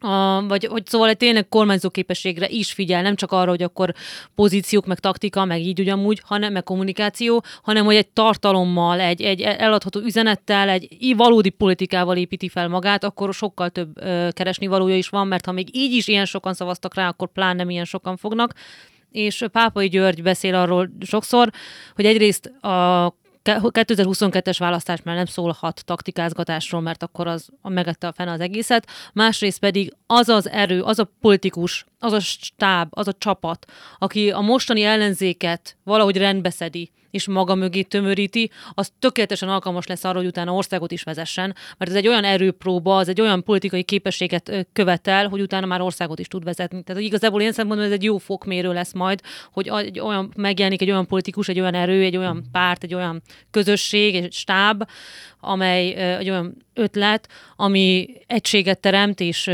[0.00, 3.94] a, vagy hogy szóval egy tényleg kormányzó képességre is figyel, nem csak arra, hogy akkor
[4.34, 9.40] pozíciók, meg taktika, meg így ugyanúgy, hanem meg kommunikáció, hanem hogy egy tartalommal, egy, egy
[9.40, 15.08] eladható üzenettel, egy valódi politikával építi fel magát, akkor sokkal több ö, keresni valója is
[15.08, 18.52] van, mert ha még így is ilyen sokan szavaztak rá, akkor pláne milyen sokan fognak.
[19.10, 21.50] És Pápai György beszél arról sokszor,
[21.94, 23.14] hogy egyrészt a
[23.46, 28.86] 2022-es választás már nem szólhat taktikázgatásról, mert akkor az megette a fene az egészet.
[29.12, 33.66] Másrészt pedig az az erő, az a politikus, az a stáb, az a csapat,
[33.98, 40.18] aki a mostani ellenzéket valahogy rendbeszedi, és maga mögé tömöríti, az tökéletesen alkalmas lesz arra,
[40.18, 44.66] hogy utána országot is vezessen, mert ez egy olyan erőpróba, az egy olyan politikai képességet
[44.72, 46.82] követel, hogy utána már országot is tud vezetni.
[46.82, 49.20] Tehát igazából én szempontból ez egy jó fokmérő lesz majd,
[49.52, 53.22] hogy egy olyan, megjelenik egy olyan politikus, egy olyan erő, egy olyan párt, egy olyan
[53.50, 54.82] közösség, egy stáb,
[55.40, 59.50] amely egy olyan ötlet, ami egységet teremt, és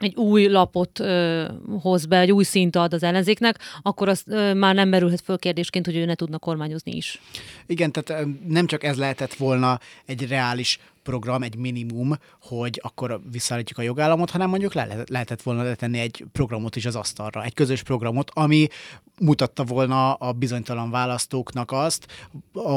[0.00, 1.44] egy új lapot ö,
[1.80, 5.38] hoz be, egy új szint ad az ellenzéknek, akkor az ö, már nem merülhet föl
[5.38, 7.20] kérdésként, hogy ő ne tudna kormányozni is.
[7.66, 13.78] Igen, tehát nem csak ez lehetett volna egy reális program, egy minimum, hogy akkor visszaállítjuk
[13.78, 17.82] a jogállamot, hanem mondjuk le lehetett volna letenni egy programot is az asztalra, egy közös
[17.82, 18.66] programot, ami
[19.20, 22.06] mutatta volna a bizonytalan választóknak azt,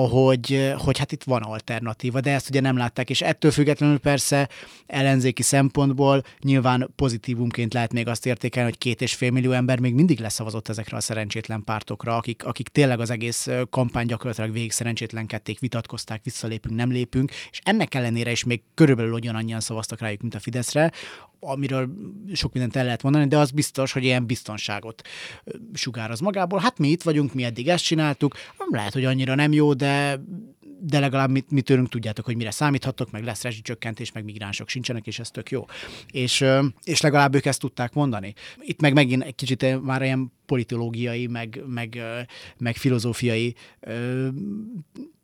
[0.09, 4.49] hogy, hogy hát itt van alternatíva, de ezt ugye nem látták, és ettől függetlenül persze
[4.85, 9.93] ellenzéki szempontból nyilván pozitívumként lehet még azt értékelni, hogy két és fél millió ember még
[9.93, 15.59] mindig leszavazott ezekre a szerencsétlen pártokra, akik, akik tényleg az egész kampány gyakorlatilag végig szerencsétlenkedték,
[15.59, 20.39] vitatkozták, visszalépünk, nem lépünk, és ennek ellenére is még körülbelül ugyanannyian szavaztak rájuk, mint a
[20.39, 20.91] Fideszre,
[21.39, 21.89] amiről
[22.33, 25.07] sok mindent el lehet mondani, de az biztos, hogy ilyen biztonságot
[25.73, 26.59] sugároz magából.
[26.59, 28.35] Hát mi itt vagyunk, mi eddig ezt csináltuk,
[28.69, 30.21] lehet, hogy annyira nem jó, de
[30.83, 35.07] de legalább mi, mi tőlünk tudjátok, hogy mire számíthatok, meg lesz rezsicsökkentés, meg migránsok sincsenek,
[35.07, 35.65] és ez tök jó.
[36.11, 36.45] És,
[36.83, 38.33] és legalább ők ezt tudták mondani.
[38.59, 42.01] Itt meg megint egy kicsit már ilyen politológiai, meg, meg,
[42.57, 43.55] meg filozófiai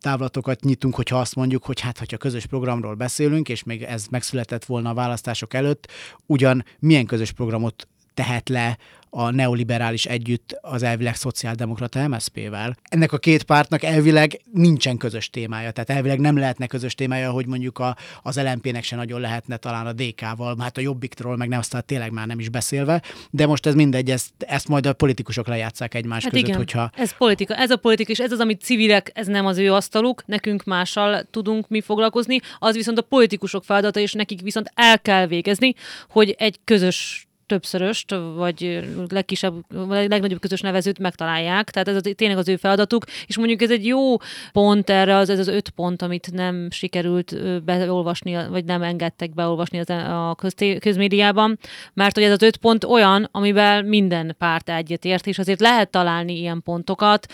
[0.00, 4.64] távlatokat nyitunk, hogyha azt mondjuk, hogy hát, hogyha közös programról beszélünk, és még ez megszületett
[4.64, 5.90] volna a választások előtt,
[6.26, 8.78] ugyan milyen közös programot tehet le
[9.10, 12.76] a neoliberális együtt az elvileg szociáldemokrata MSZP-vel.
[12.82, 17.46] Ennek a két pártnak elvileg nincsen közös témája, tehát elvileg nem lehetne közös témája, hogy
[17.46, 21.58] mondjuk a, az LMP-nek se nagyon lehetne talán a DK-val, hát a Jobbiktról meg nem,
[21.58, 25.46] aztán tényleg már nem is beszélve, de most ez mindegy, ezt, ezt majd a politikusok
[25.46, 28.62] lejátszák egymás Hát között, igen, hogyha ez politika, ez a politika, és ez az, amit
[28.62, 33.64] civilek, ez nem az ő asztaluk, nekünk mással tudunk mi foglalkozni, az viszont a politikusok
[33.64, 35.74] feladata, és nekik viszont el kell végezni,
[36.08, 41.70] hogy egy közös többszöröst, vagy legkisebb, vagy legnagyobb közös nevezőt megtalálják.
[41.70, 44.16] Tehát ez az, tényleg az ő feladatuk, és mondjuk ez egy jó
[44.52, 49.78] pont erre, az, ez az öt pont, amit nem sikerült beolvasni, vagy nem engedtek beolvasni
[49.78, 51.58] az, a közté, közmédiában,
[51.94, 56.38] mert hogy ez az öt pont olyan, amivel minden párt egyetért, és azért lehet találni
[56.38, 57.26] ilyen pontokat,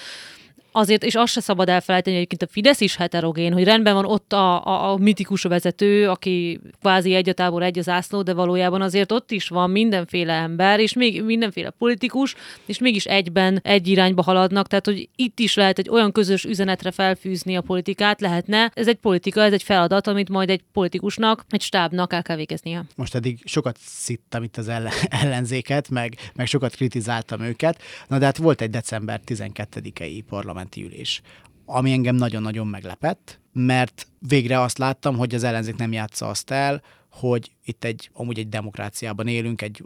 [0.76, 4.04] azért, és azt se szabad elfelejteni, hogy egyébként a Fidesz is heterogén, hogy rendben van
[4.04, 8.34] ott a, a, a mitikus vezető, aki kvázi egy a tábor, egy az ászló, de
[8.34, 12.34] valójában azért ott is van mindenféle ember, és még mindenféle politikus,
[12.66, 16.90] és mégis egyben egy irányba haladnak, tehát hogy itt is lehet egy olyan közös üzenetre
[16.90, 18.70] felfűzni a politikát, lehetne.
[18.74, 22.84] Ez egy politika, ez egy feladat, amit majd egy politikusnak, egy stábnak el kell végeznie.
[22.96, 28.24] most eddig sokat szittem itt az ellen, ellenzéket, meg, meg sokat kritizáltam őket, na de
[28.24, 30.22] hát volt egy december 12-i
[30.64, 31.20] parlamenti ülés,
[31.66, 36.82] ami engem nagyon-nagyon meglepett, mert végre azt láttam, hogy az ellenzék nem játsza azt el,
[37.10, 39.84] hogy itt egy, amúgy egy demokráciában élünk, egy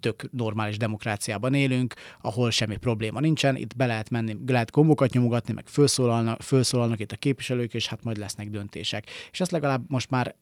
[0.00, 5.52] tök normális demokráciában élünk, ahol semmi probléma nincsen, itt be lehet menni, lehet gombokat nyomogatni,
[5.52, 9.10] meg felszólalnak, felszólalnak itt a képviselők, és hát majd lesznek döntések.
[9.32, 10.34] És ezt legalább most már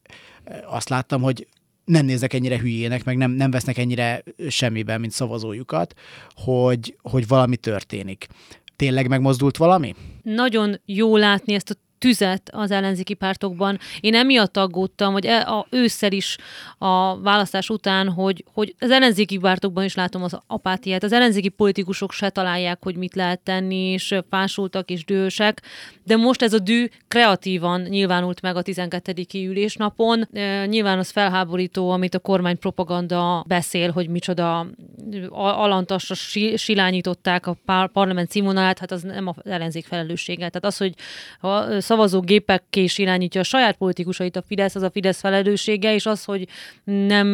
[0.43, 1.47] eh, azt láttam, hogy
[1.85, 5.93] nem néznek ennyire hülyének, meg nem, nem vesznek ennyire semmiben, mint szavazójukat,
[6.35, 8.27] hogy, hogy valami történik.
[8.75, 9.95] Tényleg megmozdult valami?
[10.23, 13.79] nagyon jó látni ezt a tüzet az ellenzéki pártokban.
[13.99, 16.37] Én emiatt aggódtam, hogy e- a ősszel is
[16.77, 21.03] a választás után, hogy, hogy az ellenzéki pártokban is látom az apátiát.
[21.03, 25.61] Az ellenzéki politikusok se találják, hogy mit lehet tenni, és fásultak és dühösek,
[26.03, 29.13] de most ez a dű kreatívan nyilvánult meg a 12.
[29.33, 30.27] ülésnapon.
[30.33, 34.67] E, Nyilván az felháborító, amit a kormány propaganda beszél, hogy micsoda
[35.29, 37.57] alantasra si- silányították a
[37.93, 40.49] parlament színvonalát, hát az nem az ellenzék felelőssége.
[40.49, 40.93] Tehát az, hogy
[41.39, 46.23] a szavazógépekké is irányítja a saját politikusait a Fidesz, az a Fidesz felelőssége, és az,
[46.23, 46.47] hogy
[46.83, 47.31] nem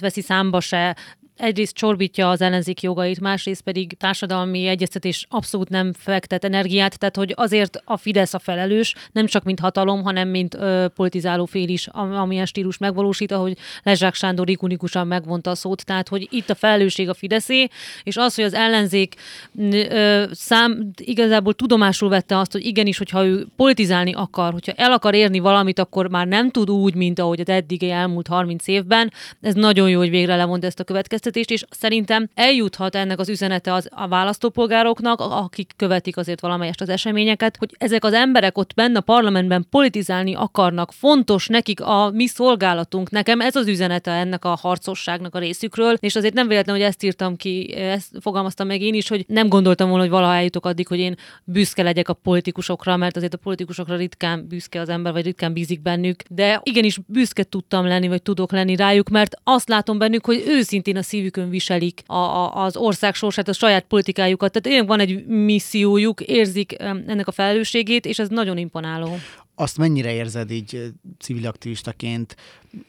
[0.00, 0.96] veszi számba se
[1.40, 7.32] egyrészt csorbítja az ellenzék jogait, másrészt pedig társadalmi egyeztetés abszolút nem fektet energiát, tehát hogy
[7.36, 11.86] azért a Fidesz a felelős, nem csak mint hatalom, hanem mint ö, politizáló fél is,
[11.86, 16.54] am- amilyen stílus megvalósít, ahogy Lezsák Sándor ikonikusan megvonta a szót, tehát hogy itt a
[16.54, 17.68] felelősség a Fideszé,
[18.02, 19.14] és az, hogy az ellenzék
[19.58, 25.14] ö, szám igazából tudomásul vette azt, hogy igenis, hogyha ő politizálni akar, hogyha el akar
[25.14, 29.12] érni valamit, akkor már nem tud úgy, mint ahogy az eddigi elmúlt 30 évben.
[29.40, 33.72] Ez nagyon jó, hogy végre lemond ezt a következtetést, és szerintem eljuthat ennek az üzenete
[33.72, 38.98] az, a választópolgároknak, akik követik azért valamelyest az eseményeket, hogy ezek az emberek ott benne
[38.98, 43.10] a parlamentben politizálni akarnak, fontos nekik a mi szolgálatunk.
[43.10, 47.02] Nekem ez az üzenete ennek a harcosságnak a részükről, és azért nem véletlen, hogy ezt
[47.02, 50.86] írtam ki, ezt fogalmaztam meg én is, hogy nem gondoltam volna, hogy valaha eljutok addig,
[50.86, 51.14] hogy én
[51.44, 55.82] büszke legyek a politikusokra, mert azért a politikusokra ritkán büszke az ember, vagy ritkán bízik
[55.82, 60.44] bennük, de igenis büszke tudtam lenni, vagy tudok lenni rájuk, mert azt látom bennük, hogy
[60.46, 64.52] őszintén a szívükön viselik a, a, az ország sorsát, a saját politikájukat.
[64.52, 69.18] Tehát tényleg van egy missziójuk, érzik ennek a felelősségét, és ez nagyon imponáló.
[69.54, 70.86] Azt mennyire érzed így ö,
[71.18, 72.36] civil aktivistaként?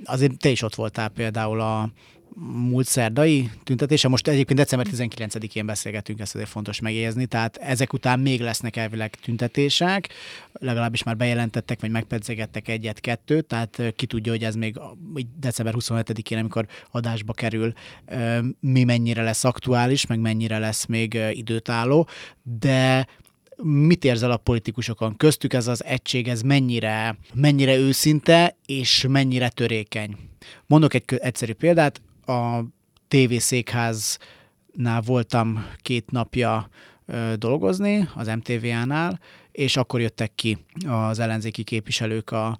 [0.03, 1.89] Azért te is ott voltál például a
[2.35, 4.07] múlt szerdai tüntetése.
[4.07, 9.15] Most egyébként december 19-én beszélgetünk, ezt azért fontos megjegyezni, tehát ezek után még lesznek elvileg
[9.15, 10.09] tüntetések,
[10.53, 14.79] legalábbis már bejelentettek, vagy megpedzegettek egyet-kettőt, tehát ki tudja, hogy ez még
[15.39, 17.73] december 27-én, amikor adásba kerül,
[18.59, 22.07] mi mennyire lesz aktuális, meg mennyire lesz még időtálló,
[22.59, 23.07] de
[23.63, 25.17] mit érzel a politikusokon?
[25.17, 30.15] Köztük ez az egység, ez mennyire, mennyire őszinte, és mennyire törékeny?
[30.65, 32.63] Mondok egy egyszerű példát, a
[33.07, 36.69] TV székháznál voltam két napja
[37.35, 39.19] dolgozni, az MTV-nál,
[39.51, 42.57] és akkor jöttek ki az ellenzéki képviselők, a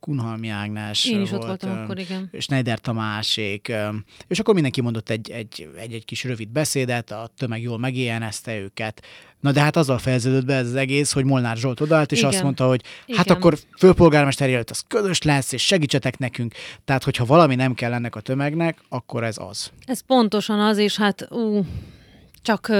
[0.00, 2.30] Kunhalmi Ágnes Én is ott volt, voltam ö, akkor, igen.
[2.38, 3.72] Schneider Tamásék,
[4.28, 8.58] és akkor mindenki mondott egy, egy, egy, egy kis rövid beszédet, a tömeg jól megéjjenezte
[8.58, 9.02] őket.
[9.40, 12.30] Na de hát azzal fejeződött be ez az egész, hogy Molnár Zsolt odaállt, és Igen.
[12.30, 13.36] azt mondta, hogy hát Igen.
[13.36, 16.54] akkor főpolgármester jelölt, az közös lesz, és segítsetek nekünk.
[16.84, 19.70] Tehát, hogyha valami nem kell ennek a tömegnek, akkor ez az.
[19.84, 21.64] Ez pontosan az, és hát ú,
[22.46, 22.72] csak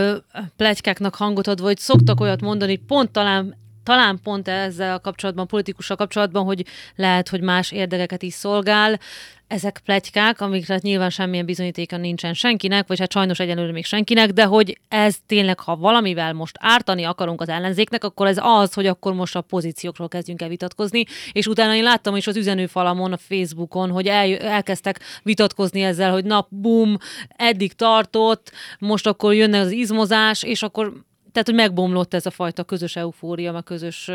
[0.57, 5.97] plegykáknak hangot adva, hogy szoktak olyat mondani, pont talán talán pont ezzel a kapcsolatban, politikussal
[5.97, 6.65] kapcsolatban, hogy
[6.97, 9.01] lehet, hogy más érdekeket is szolgál.
[9.49, 14.45] Ezek pletykák, amikre nyilván semmilyen bizonyítéka nincsen senkinek, vagy hát sajnos egyenlőre még senkinek, de
[14.45, 19.15] hogy ez tényleg, ha valamivel most ártani akarunk az ellenzéknek, akkor ez az, hogy akkor
[19.15, 21.05] most a pozíciókról kezdjünk el vitatkozni.
[21.33, 26.25] És utána én láttam is az üzenőfalamon, a Facebookon, hogy el, elkezdtek vitatkozni ezzel, hogy
[26.25, 26.97] na, bum,
[27.29, 30.93] eddig tartott, most akkor jönne az izmozás, és akkor
[31.37, 34.11] tehát, hogy megbomlott ez a fajta közös eufória, meg közös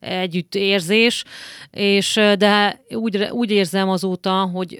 [0.00, 1.24] együttérzés,
[1.70, 4.78] és de úgy, úgy érzem azóta, hogy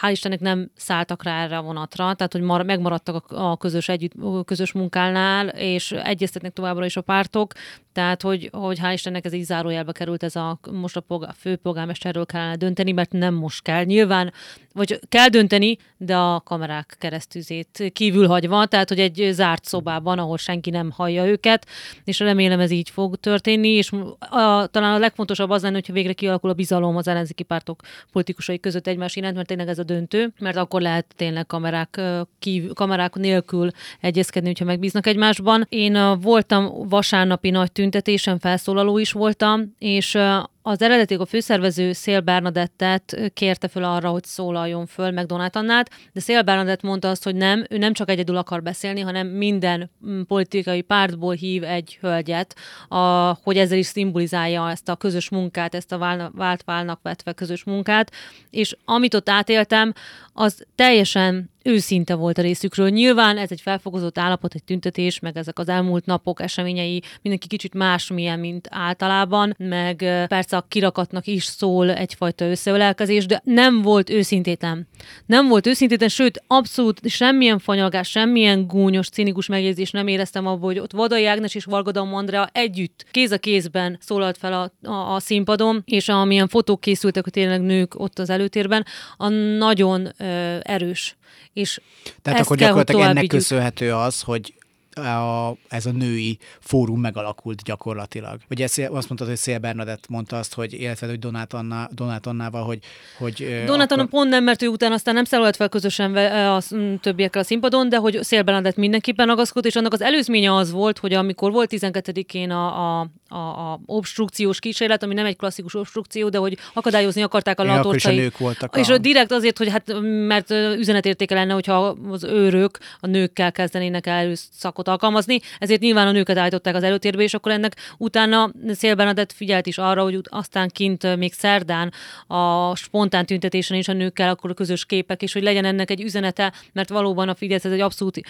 [0.00, 3.88] hál' Istennek nem szálltak rá erre a vonatra, tehát hogy mar, megmaradtak a, a közös,
[3.88, 7.52] együtt, a közös munkálnál, és egyeztetnek továbbra is a pártok,
[7.92, 12.26] tehát hogy, hogy hál' Istennek ez így zárójelbe került, ez a most a polgár, főpolgármesterről
[12.26, 13.84] kellene dönteni, mert nem most kell.
[13.84, 14.32] Nyilván,
[14.72, 20.38] vagy kell dönteni, de a kamerák keresztüzét kívül hagyva, tehát hogy egy zárt szobában, ahol
[20.38, 21.66] senki nem hallja őket,
[22.04, 26.12] és remélem ez így fog történni, és a, talán a legfontosabb az lenne, hogyha végre
[26.12, 27.82] kialakul a bizalom az ellenzéki pártok
[28.12, 32.00] politikusai között egymás iránt, mert tényleg ez a döntő, mert akkor lehet tényleg kamerák,
[32.38, 33.70] kív, kamerák nélkül
[34.00, 35.66] egyezkedni, hogyha megbíznak egymásban.
[35.68, 40.18] Én voltam vasárnapi nagy tüntetésen, felszólaló is voltam, és
[40.66, 45.90] az eredetileg a főszervező Szél Bernadettet kérte föl arra, hogy szólaljon föl meg Donát Annát,
[46.12, 49.90] de Szél Bernadett mondta azt, hogy nem, ő nem csak egyedül akar beszélni, hanem minden
[50.06, 52.56] mm, politikai pártból hív egy hölgyet,
[52.88, 52.98] a,
[53.42, 58.12] hogy ezzel is szimbolizálja ezt a közös munkát, ezt a vált válnak vetve közös munkát,
[58.50, 59.92] és amit ott átéltem,
[60.32, 62.88] az teljesen őszinte volt a részükről.
[62.88, 67.74] Nyilván ez egy felfogozott állapot, egy tüntetés, meg ezek az elmúlt napok eseményei mindenki kicsit
[67.74, 69.96] másmilyen, mint általában, meg
[70.28, 74.88] persze a kirakatnak is szól egyfajta összeölelkezés, de nem volt őszintétlen.
[75.26, 80.78] Nem volt őszintétlen, sőt, abszolút semmilyen fanyalgás, semmilyen gúnyos, cinikus megjegyzés nem éreztem abból, hogy
[80.78, 85.20] ott Vadai Ágnes és Vargadam Andrea együtt, kéz a kézben szólalt fel a, a, a
[85.20, 88.84] színpadon, és amilyen fotók készültek, hogy tényleg nők ott az előtérben,
[89.16, 91.16] a nagyon ö, erős
[91.52, 91.80] és
[92.22, 93.30] Tehát akkor gyakorlatilag ennek vigyük.
[93.30, 94.54] köszönhető az, hogy
[94.96, 98.38] a, ez a női fórum megalakult gyakorlatilag.
[98.50, 102.64] Ugye azt mondtad, hogy Szél Bernadett mondta azt, hogy illetve hogy Donát, Anna, Donát Annával,
[102.64, 102.78] hogy...
[103.18, 104.20] hogy Donát Anna akkor...
[104.20, 106.62] pont nem, mert ő utána aztán nem szállt fel közösen a
[107.00, 110.98] többiekkel a színpadon, de hogy Szél Bernadett mindenképpen agaszkodott, és annak az előzménye az volt,
[110.98, 116.28] hogy amikor volt 12-én a, a, a, a obstrukciós kísérlet, ami nem egy klasszikus obstrukció,
[116.28, 118.16] de hogy akadályozni akarták a latorcai.
[118.16, 118.76] nők voltak.
[118.76, 118.98] És a...
[118.98, 124.84] direkt azért, hogy hát, mert üzenetértéke lenne, hogyha az őrök a nőkkel kezdenének el szakot
[124.84, 129.32] szakot alkalmazni, ezért nyilván a nőket állították az előtérbe, és akkor ennek utána Szél Bernadett
[129.32, 131.92] figyelt is arra, hogy aztán kint még szerdán
[132.26, 136.02] a spontán tüntetésen is a nőkkel akkor a közös képek, és hogy legyen ennek egy
[136.02, 138.20] üzenete, mert valóban a Fidesz ez egy abszolút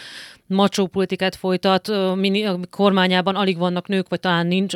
[0.47, 4.75] macsó politikát folytat, mini, a kormányában alig vannak nők, vagy talán nincs,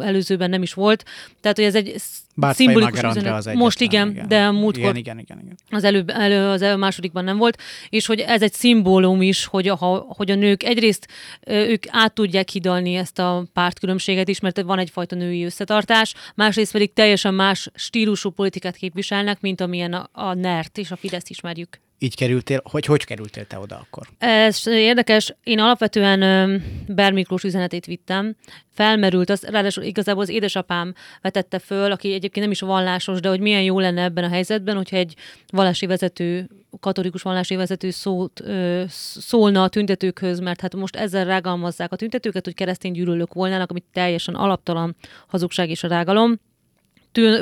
[0.00, 1.04] előzőben nem is volt.
[1.40, 1.94] Tehát, hogy ez egy
[2.34, 3.32] bár szimbolikus üzenet.
[3.32, 5.56] Az Most igen, igen, de múltkor igen, igen, igen, igen.
[5.70, 7.58] az előbb, elő, az elő másodikban nem volt,
[7.88, 9.76] és hogy ez egy szimbólum is, hogy a,
[10.08, 11.08] hogy a nők egyrészt
[11.46, 16.92] ők át tudják hidalni ezt a pártkülönbséget is, mert van egyfajta női összetartás, másrészt pedig
[16.92, 22.16] teljesen más stílusú politikát képviselnek, mint amilyen a, a NERT és a Fidesz ismerjük így
[22.16, 24.06] kerültél, hogy hogy kerültél te oda akkor?
[24.18, 25.34] Ez érdekes.
[25.42, 28.36] Én alapvetően Ber Miklós üzenetét vittem.
[28.74, 33.40] Felmerült, az, ráadásul igazából az édesapám vetette föl, aki egyébként nem is vallásos, de hogy
[33.40, 35.14] milyen jó lenne ebben a helyzetben, hogyha egy
[35.46, 36.48] vallási vezető
[36.80, 42.44] katolikus vallási vezető szót, ö, szólna a tüntetőkhöz, mert hát most ezzel rágalmazzák a tüntetőket,
[42.44, 44.96] hogy keresztény gyűlölők volnának, amit teljesen alaptalan
[45.26, 46.40] hazugság és a rágalom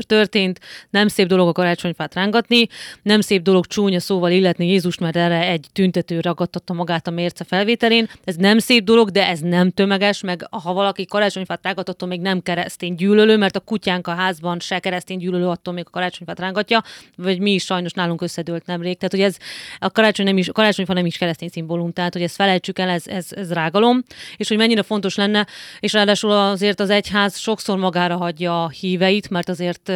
[0.06, 0.60] történt,
[0.90, 2.68] nem szép dolog a karácsonyfát rángatni,
[3.02, 7.44] nem szép dolog csúnya szóval illetni Jézust, mert erre egy tüntető ragadtatta magát a mérce
[7.44, 8.08] felvételén.
[8.24, 12.20] Ez nem szép dolog, de ez nem tömeges, meg ha valaki karácsonyfát rángat, attól még
[12.20, 16.38] nem keresztény gyűlölő, mert a kutyánk a házban se keresztény gyűlölő, attól még a karácsonyfát
[16.38, 16.82] rángatja,
[17.16, 18.96] vagy mi is sajnos nálunk összedőlt nemrég.
[18.96, 19.36] Tehát, hogy ez
[19.78, 22.88] a karácsony nem is, a karácsonyfa nem is keresztény szimbólum, tehát, hogy ezt felejtsük el,
[22.88, 24.02] ez, ez, ez rágalom,
[24.36, 25.46] és hogy mennyire fontos lenne,
[25.80, 29.92] és ráadásul azért az egyház sokszor magára hagyja a híveit, mert az azért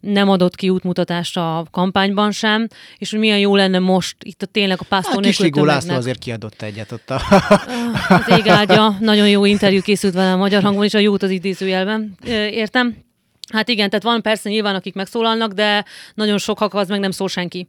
[0.00, 2.68] nem adott ki útmutatást a kampányban sem,
[2.98, 6.18] és hogy milyen jó lenne most itt a tényleg a pásztor hát, nélkül László azért
[6.18, 7.20] kiadott egyet ott a...
[8.08, 11.30] Az ég áldja, nagyon jó interjú készült vele a magyar hangon, és a jót az
[11.30, 12.14] idézőjelben.
[12.50, 13.05] Értem.
[13.52, 15.84] Hát igen, tehát van persze nyilván, akik megszólalnak, de
[16.14, 17.68] nagyon sok az meg nem szól senki.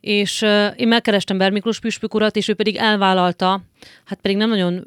[0.00, 3.62] És uh, én megkerestem Ber Miklós püspök urat, és ő pedig elvállalta,
[4.04, 4.84] hát pedig nem nagyon,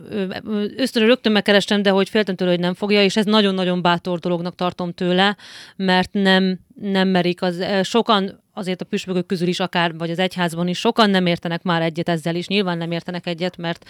[0.77, 4.55] ösztönről rögtön megkerestem, de hogy féltem tőle, hogy nem fogja, és ez nagyon-nagyon bátor dolognak
[4.55, 5.37] tartom tőle,
[5.75, 7.41] mert nem, nem merik.
[7.41, 11.63] Az, sokan azért a püspökök közül is akár, vagy az egyházban is sokan nem értenek
[11.63, 13.85] már egyet ezzel is, nyilván nem értenek egyet, mert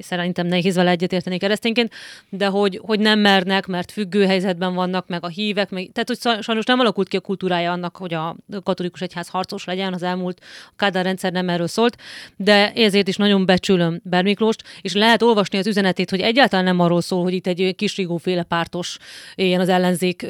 [0.00, 1.92] szerintem nehéz vele egyetérteni keresztényként,
[2.28, 6.42] de hogy, hogy nem mernek, mert függő helyzetben vannak, meg a hívek, meg, tehát hogy
[6.42, 10.40] sajnos nem alakult ki a kultúrája annak, hogy a katolikus egyház harcos legyen, az elmúlt
[10.76, 11.96] Kádár rendszer nem erről szólt,
[12.36, 17.00] de ezért is nagyon becsülöm Bermiklóst, és lehet olvasni az üzenetét, hogy egyáltalán nem arról
[17.00, 18.98] szól, hogy itt egy kis féle pártos
[19.34, 20.26] ilyen az ellenzék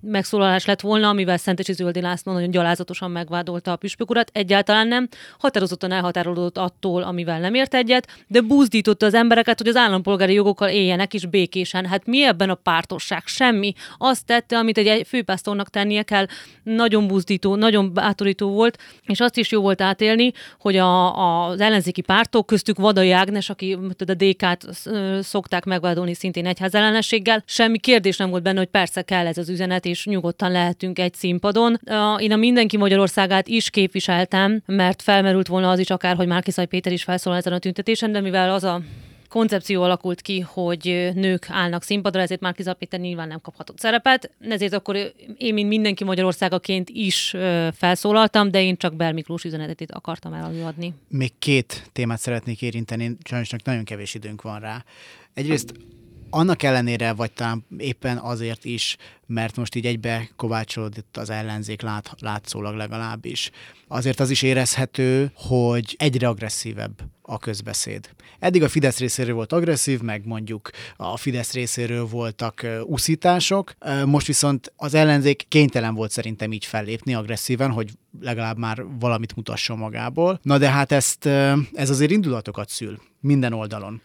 [0.00, 4.30] megszólalás lett volna, amivel Szentesi Zöldi László nagyon gyalázatosan megvádolta a püspök urat.
[4.32, 5.08] Egyáltalán nem.
[5.38, 10.68] Határozottan elhatárolódott attól, amivel nem ért egyet, de buzdította az embereket, hogy az állampolgári jogokkal
[10.68, 11.86] éljenek is békésen.
[11.86, 13.22] Hát mi ebben a pártosság?
[13.26, 13.72] Semmi.
[13.98, 16.26] Azt tette, amit egy főpásztornak tennie kell.
[16.62, 22.00] Nagyon buzdító, nagyon bátorító volt, és azt is jó volt átélni, hogy a, az ellenzéki
[22.00, 24.66] pártok, köztük Vadai Ágnes, aki a DK-t
[25.20, 29.84] szokták megvádolni szintén egyházellenességgel, semmi kérdés nem volt benne, hogy persze kell ez az üzenet,
[29.88, 31.80] és nyugodtan lehetünk egy színpadon.
[32.18, 36.92] Én a Mindenki Magyarországát is képviseltem, mert felmerült volna az is akár, hogy Márkiszaj Péter
[36.92, 38.80] is felszólal ezen a tüntetésen, de mivel az a
[39.28, 44.72] koncepció alakult ki, hogy nők állnak színpadra, ezért már Péter nyilván nem kaphatott szerepet, ezért
[44.72, 47.34] akkor én, mint mindenki Magyarországaként is
[47.72, 49.46] felszólaltam, de én csak Ber Miklós
[49.88, 50.94] akartam előadni.
[51.08, 54.84] Még két témát szeretnék érinteni, sajnos nagyon kevés időnk van rá.
[55.34, 55.72] Egyrészt
[56.30, 62.14] annak ellenére, vagy talán éppen azért is, mert most így egybe kovácsolódott az ellenzék lát,
[62.18, 63.50] látszólag legalábbis.
[63.88, 68.10] Azért az is érezhető, hogy egyre agresszívebb a közbeszéd.
[68.38, 73.74] Eddig a Fidesz részéről volt agresszív, meg mondjuk a Fidesz részéről voltak uszítások,
[74.04, 79.78] most viszont az ellenzék kénytelen volt szerintem így fellépni agresszíven, hogy legalább már valamit mutasson
[79.78, 80.40] magából.
[80.42, 81.26] Na de hát ezt,
[81.72, 84.02] ez azért indulatokat szül minden oldalon.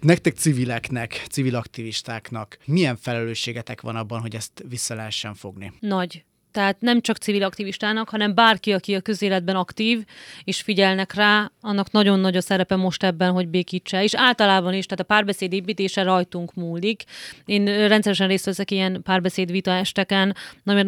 [0.00, 5.72] Nektek civileknek, civil aktivistáknak milyen felelősségetek van abban, hogy ezt vissza lehessen fogni?
[5.80, 6.24] Nagy.
[6.52, 10.04] Tehát nem csak civil aktivistának, hanem bárki, aki a közéletben aktív,
[10.44, 14.02] és figyelnek rá, annak nagyon nagy a szerepe most ebben, hogy békítse.
[14.02, 17.04] És általában is, tehát a párbeszéd építése rajtunk múlik.
[17.44, 20.36] Én rendszeresen részt veszek ilyen párbeszéd vita esteken,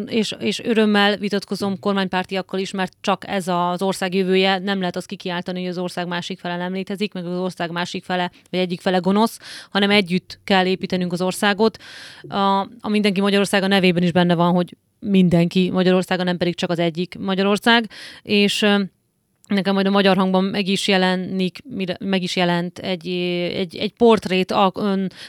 [0.07, 5.07] és, és örömmel vitatkozom kormánypártiakkal is, mert csak ez az ország jövője, nem lehet azt
[5.07, 8.81] kikiáltani, hogy az ország másik fele nem létezik, meg az ország másik fele, vagy egyik
[8.81, 9.39] fele gonosz,
[9.71, 11.79] hanem együtt kell építenünk az országot.
[12.29, 14.77] A, a Mindenki Magyarországa nevében is benne van, hogy
[15.07, 17.89] mindenki Magyarországon, nem pedig csak az egyik Magyarország,
[18.23, 18.67] és
[19.55, 21.59] Nekem majd a magyar hangban meg is jelenik,
[21.99, 23.09] meg is jelent egy,
[23.55, 24.73] egy, egy portrét a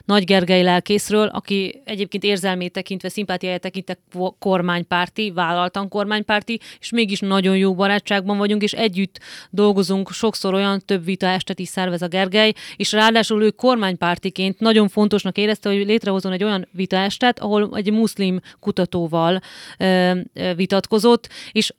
[0.06, 3.98] Nagy Gergely lelkészről, aki egyébként érzelmét tekintve, szimpátiáját tekintve
[4.40, 9.20] kormánypárti, vállaltan kormánypárti, és mégis nagyon jó barátságban vagyunk, és együtt
[9.50, 14.88] dolgozunk, sokszor olyan több vita estet is szervez a Gergely, és ráadásul ő kormánypártiként nagyon
[14.88, 19.40] fontosnak érezte, hogy létrehozon egy olyan vita estet, ahol egy muszlim kutatóval
[19.78, 21.74] ö, ö, vitatkozott, és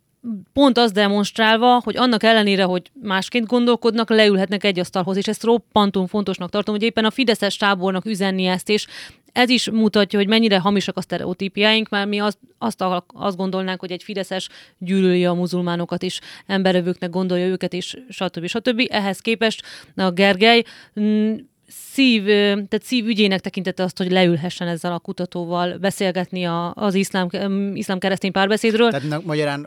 [0.52, 6.06] pont az demonstrálva, hogy annak ellenére, hogy másként gondolkodnak, leülhetnek egy asztalhoz, és ezt roppantún
[6.06, 8.86] fontosnak tartom, hogy éppen a Fideszes tábornak üzenni ezt, és
[9.32, 13.92] ez is mutatja, hogy mennyire hamisak a sztereotípiáink, mert mi azt, azt, azt gondolnánk, hogy
[13.92, 14.48] egy Fideszes
[14.78, 18.46] gyűlöli a muzulmánokat, és emberevőknek gondolja őket, és stb.
[18.46, 18.86] stb.
[18.90, 19.62] Ehhez képest
[19.96, 20.64] a Gergely
[21.00, 21.34] mm,
[21.68, 27.28] szív, tehát szív ügyének tekintette azt, hogy leülhessen ezzel a kutatóval beszélgetni a, az iszlám,
[27.74, 28.90] iszlám keresztény párbeszédről.
[28.90, 29.66] Tehát magyarán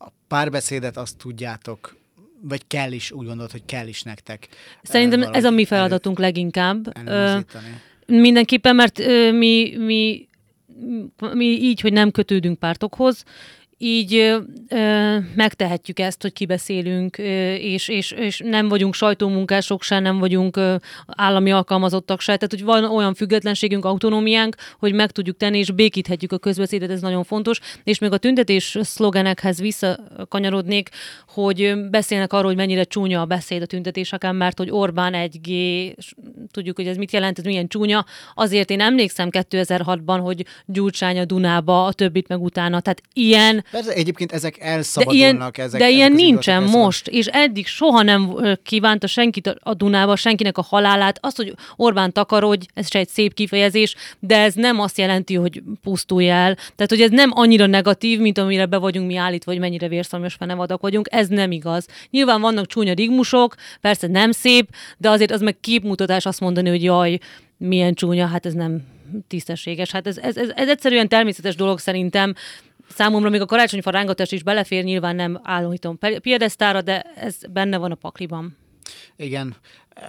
[0.00, 1.96] a párbeszédet azt tudjátok,
[2.40, 4.48] vagy kell is, úgy gondolod, hogy kell is nektek.
[4.82, 6.94] Szerintem ez a mi feladatunk elő, leginkább.
[8.06, 8.98] mindenképpen, mert
[9.32, 10.28] mi, mi,
[11.32, 13.24] mi így, hogy nem kötődünk pártokhoz,
[13.82, 20.18] így ö, megtehetjük ezt, hogy kibeszélünk, ö, és, és, és nem vagyunk sajtómunkások se, nem
[20.18, 20.74] vagyunk ö,
[21.06, 26.32] állami alkalmazottak se, tehát hogy van olyan függetlenségünk, autonómiánk, hogy meg tudjuk tenni, és békíthetjük
[26.32, 30.88] a közbeszédet, ez nagyon fontos, és még a tüntetés szlogenekhez visszakanyarodnék,
[31.28, 35.50] hogy beszélnek arról, hogy mennyire csúnya a beszéd a tüntetéseken, mert hogy Orbán egy g
[36.50, 38.04] tudjuk, hogy ez mit jelent, ez milyen csúnya,
[38.34, 43.92] azért én emlékszem 2006-ban, hogy Gyurcsány a Dunába, a többit meg utána, tehát ilyen Persze,
[43.92, 45.56] egyébként ezek elszabadulnak.
[45.56, 50.16] De ilyen, ezek, de ilyen nincsen most, és eddig soha nem kívánta senkit a Dunába,
[50.16, 51.18] senkinek a halálát.
[51.22, 55.62] Az, hogy Orbán takarodj, ez se egy szép kifejezés, de ez nem azt jelenti, hogy
[55.82, 56.54] pusztulj el.
[56.54, 60.34] Tehát, hogy ez nem annyira negatív, mint amire be vagyunk mi állítva, hogy mennyire vérszomjas
[60.34, 61.08] fenevadak vagyunk.
[61.10, 61.86] Ez nem igaz.
[62.10, 64.68] Nyilván vannak csúnya rigmusok, persze nem szép,
[64.98, 67.18] de azért az meg képmutatás azt mondani, hogy jaj,
[67.56, 68.82] milyen csúnya, hát ez nem
[69.28, 69.90] tisztességes.
[69.90, 72.34] Hát ez, ez, ez, ez egyszerűen természetes dolog szerintem
[72.94, 77.90] Számomra még a karácsonyfa rángatás is belefér, nyilván nem állítom piedesztára, de ez benne van
[77.90, 78.56] a pakliban.
[79.16, 79.56] Igen,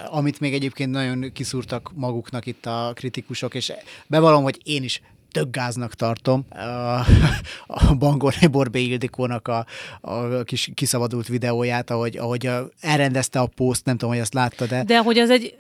[0.10, 3.74] amit még egyébként nagyon kiszúrtak maguknak itt a kritikusok, és
[4.08, 5.02] bevallom, hogy én is
[5.32, 6.46] tök gáznak tartom.
[6.50, 6.60] A,
[7.68, 9.66] a Bangorné Borbé Ildikónak a,
[10.02, 12.50] a kis kiszabadult videóját, ahogy, ahogy
[12.82, 14.84] elrendezte a poszt, nem tudom, hogy azt láttad de...
[14.84, 15.56] De hogy az egy...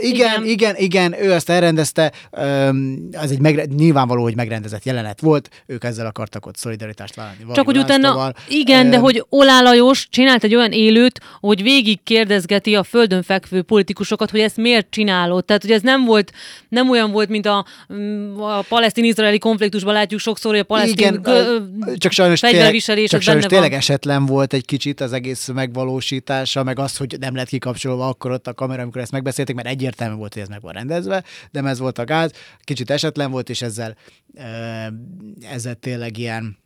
[0.00, 2.12] igen, igen, igen, ő azt elrendezte,
[3.12, 7.44] az egy megre- nyilvánvaló, hogy megrendezett jelenet volt, ők ezzel akartak ott szolidaritást vállalni.
[7.52, 12.02] Csak hogy utána, igen, um, de hogy Olá Lajos csinált egy olyan élőt, hogy végig
[12.02, 15.44] kérdezgeti a földön fekvő politikusokat, hogy ezt miért csinálod.
[15.44, 16.32] Tehát, hogy ez nem volt,
[16.68, 17.64] nem olyan volt, mint a,
[18.38, 23.44] a palesztin-izraeli konfliktusban látjuk sokszor, hogy a palesztin igen, g- csak sajnos, tényleg, csak sajnos
[23.44, 28.30] tényleg esetlen volt egy kicsit az egész megvalósítása, meg az, hogy nem lett kikapcsolva akkor
[28.30, 31.62] ott a kamera, amikor ezt megbeszélték, mert egyértelmű volt, hogy ez meg van rendezve, de
[31.62, 32.32] ez volt a gáz,
[32.64, 33.96] kicsit esetlen volt, és ezzel,
[35.50, 36.56] ezzel tényleg ilyen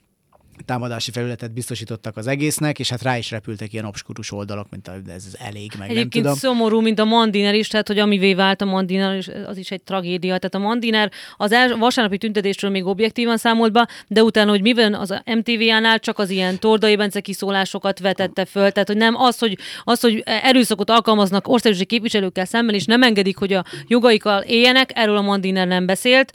[0.65, 4.93] támadási felületet biztosítottak az egésznek, és hát rá is repültek ilyen obskurus oldalak, mint a,
[5.09, 6.57] ez elég, meg Egyébként nem tudom.
[6.57, 10.39] szomorú, mint a Mandiner is, tehát hogy amivé vált a Mandiner, az is egy tragédia.
[10.39, 14.95] Tehát a Mandiner az els, vasárnapi tüntetésről még objektívan számolt be, de utána, hogy mivel
[14.95, 19.59] az MTV-nál csak az ilyen Tordai Bence kiszólásokat vetette föl, tehát hogy nem az, hogy,
[19.85, 25.17] az, hogy erőszakot alkalmaznak országosi képviselőkkel szemben, és nem engedik, hogy a jogaikkal éljenek, erről
[25.17, 26.33] a Mandiner nem beszélt.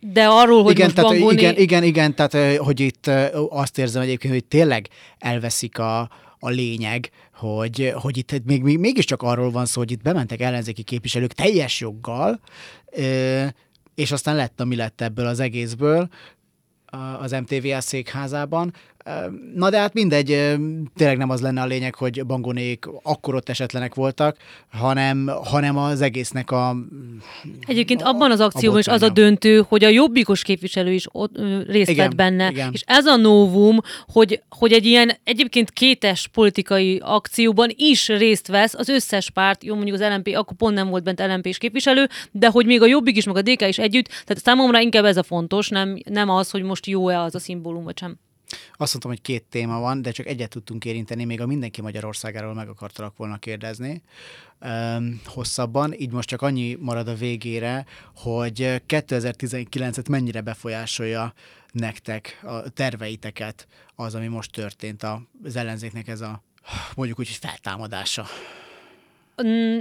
[0.00, 1.38] De arról, hogy igen, most tehát, bangolni...
[1.38, 3.06] igen, igen, igen, tehát hogy itt
[3.48, 4.88] azt érzem egyébként, hogy tényleg
[5.18, 6.00] elveszik a,
[6.38, 10.82] a lényeg, hogy, hogy itt még, még, mégiscsak arról van szó, hogy itt bementek ellenzéki
[10.82, 12.40] képviselők teljes joggal,
[13.94, 16.08] és aztán lett, ami lett ebből az egészből
[17.20, 18.74] az MTVS székházában,
[19.54, 20.26] Na de hát mindegy,
[20.96, 24.36] tényleg nem az lenne a lényeg, hogy bangonék akkor ott esetlenek voltak,
[24.70, 26.76] hanem, hanem az egésznek a...
[27.66, 31.36] Egyébként a, abban az akcióban is az a döntő, hogy a jobbikos képviselő is ott,
[31.36, 32.50] ö, részt igen, vett benne.
[32.50, 32.70] Igen.
[32.72, 38.74] És ez a novum, hogy, hogy egy ilyen egyébként kétes politikai akcióban is részt vesz
[38.74, 42.08] az összes párt, jó mondjuk az LMP, akkor pont nem volt bent lmp és képviselő,
[42.30, 45.16] de hogy még a jobbik is, meg a DK is együtt, tehát számomra inkább ez
[45.16, 48.18] a fontos, nem, nem az, hogy most jó-e az a szimbólum, vagy sem.
[48.72, 52.54] Azt mondtam, hogy két téma van, de csak egyet tudtunk érinteni, még a mindenki Magyarországáról
[52.54, 54.02] meg akartalak volna kérdezni
[54.60, 61.32] um, hosszabban, így most csak annyi marad a végére, hogy 2019-et mennyire befolyásolja
[61.72, 65.02] nektek a terveiteket az, ami most történt
[65.44, 66.42] az ellenzéknek ez a
[66.94, 68.26] mondjuk úgy, hogy feltámadása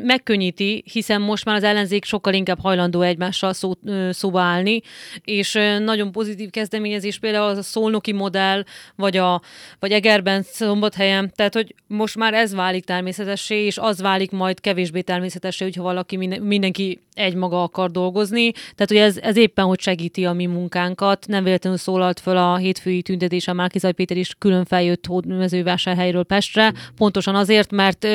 [0.03, 3.71] megkönnyíti, hiszen most már az ellenzék sokkal inkább hajlandó egymással szó,
[4.09, 4.81] szóba állni,
[5.23, 8.63] és nagyon pozitív kezdeményezés például az a szolnoki modell,
[8.95, 9.41] vagy, a,
[9.79, 15.01] vagy Egerben, Szombathelyen, tehát hogy most már ez válik természetessé, és az válik majd kevésbé
[15.01, 20.25] természetessé, hogyha valaki minden, mindenki egymaga akar dolgozni, tehát hogy ez, ez éppen hogy segíti
[20.25, 25.25] a mi munkánkat, nem véletlenül szólalt föl a hétfői tüntetésen Márkizaj Péter is külön feljött
[25.25, 28.07] mezővásárhelyről Pestre, pontosan azért, mert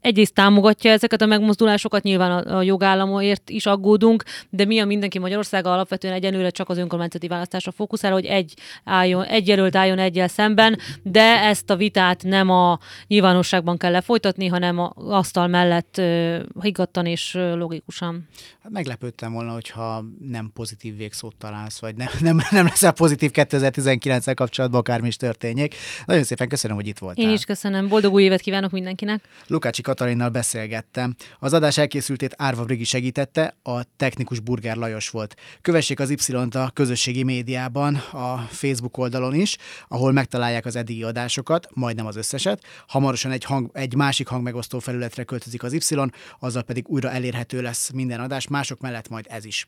[0.00, 5.18] egyrészt támogatja ezeket a megmozdulásokat, nyilván a, a jogállamért is aggódunk, de mi a mindenki
[5.18, 8.54] Magyarországa alapvetően egyenlőre csak az önkormányzati választásra fókuszál, hogy egy,
[8.84, 14.46] álljon, egy jelölt álljon egyel szemben, de ezt a vitát nem a nyilvánosságban kell lefolytatni,
[14.46, 18.28] hanem a asztal mellett uh, higgadtan és logikusan.
[18.62, 24.32] Hát meglepődtem volna, hogyha nem pozitív végszót találsz, vagy nem, nem, nem leszel pozitív 2019-el
[24.34, 25.74] kapcsolatban, akármi is történjék.
[26.04, 27.24] Nagyon szépen köszönöm, hogy itt voltál.
[27.24, 27.88] Én is köszönöm.
[27.88, 29.24] Boldog új évet kívánok mindenkinek.
[29.50, 31.14] Lukácsi Katalinnal beszélgettem.
[31.38, 35.34] Az adás elkészültét Árva Brigi segítette, a technikus Burger Lajos volt.
[35.60, 39.56] Kövessék az Y-t a közösségi médiában, a Facebook oldalon is,
[39.88, 42.64] ahol megtalálják az eddigi adásokat, majdnem az összeset.
[42.86, 45.94] Hamarosan egy, hang, egy másik hangmegosztó felületre költözik az Y,
[46.38, 49.66] azzal pedig újra elérhető lesz minden adás, mások mellett majd ez is.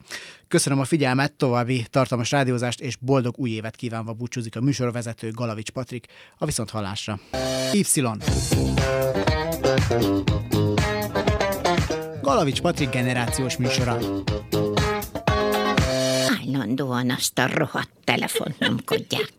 [0.48, 5.70] Köszönöm a figyelmet, további tartalmas rádiózást és boldog új évet kívánva búcsúzik a műsorvezető Galavics
[5.70, 6.06] Patrik
[6.38, 7.20] a viszont hallásra.
[7.72, 7.82] Y.
[12.22, 13.98] Galavics Patrik generációs műsora.
[16.40, 19.32] Állandóan azt a rohadt telefont nyomkodják.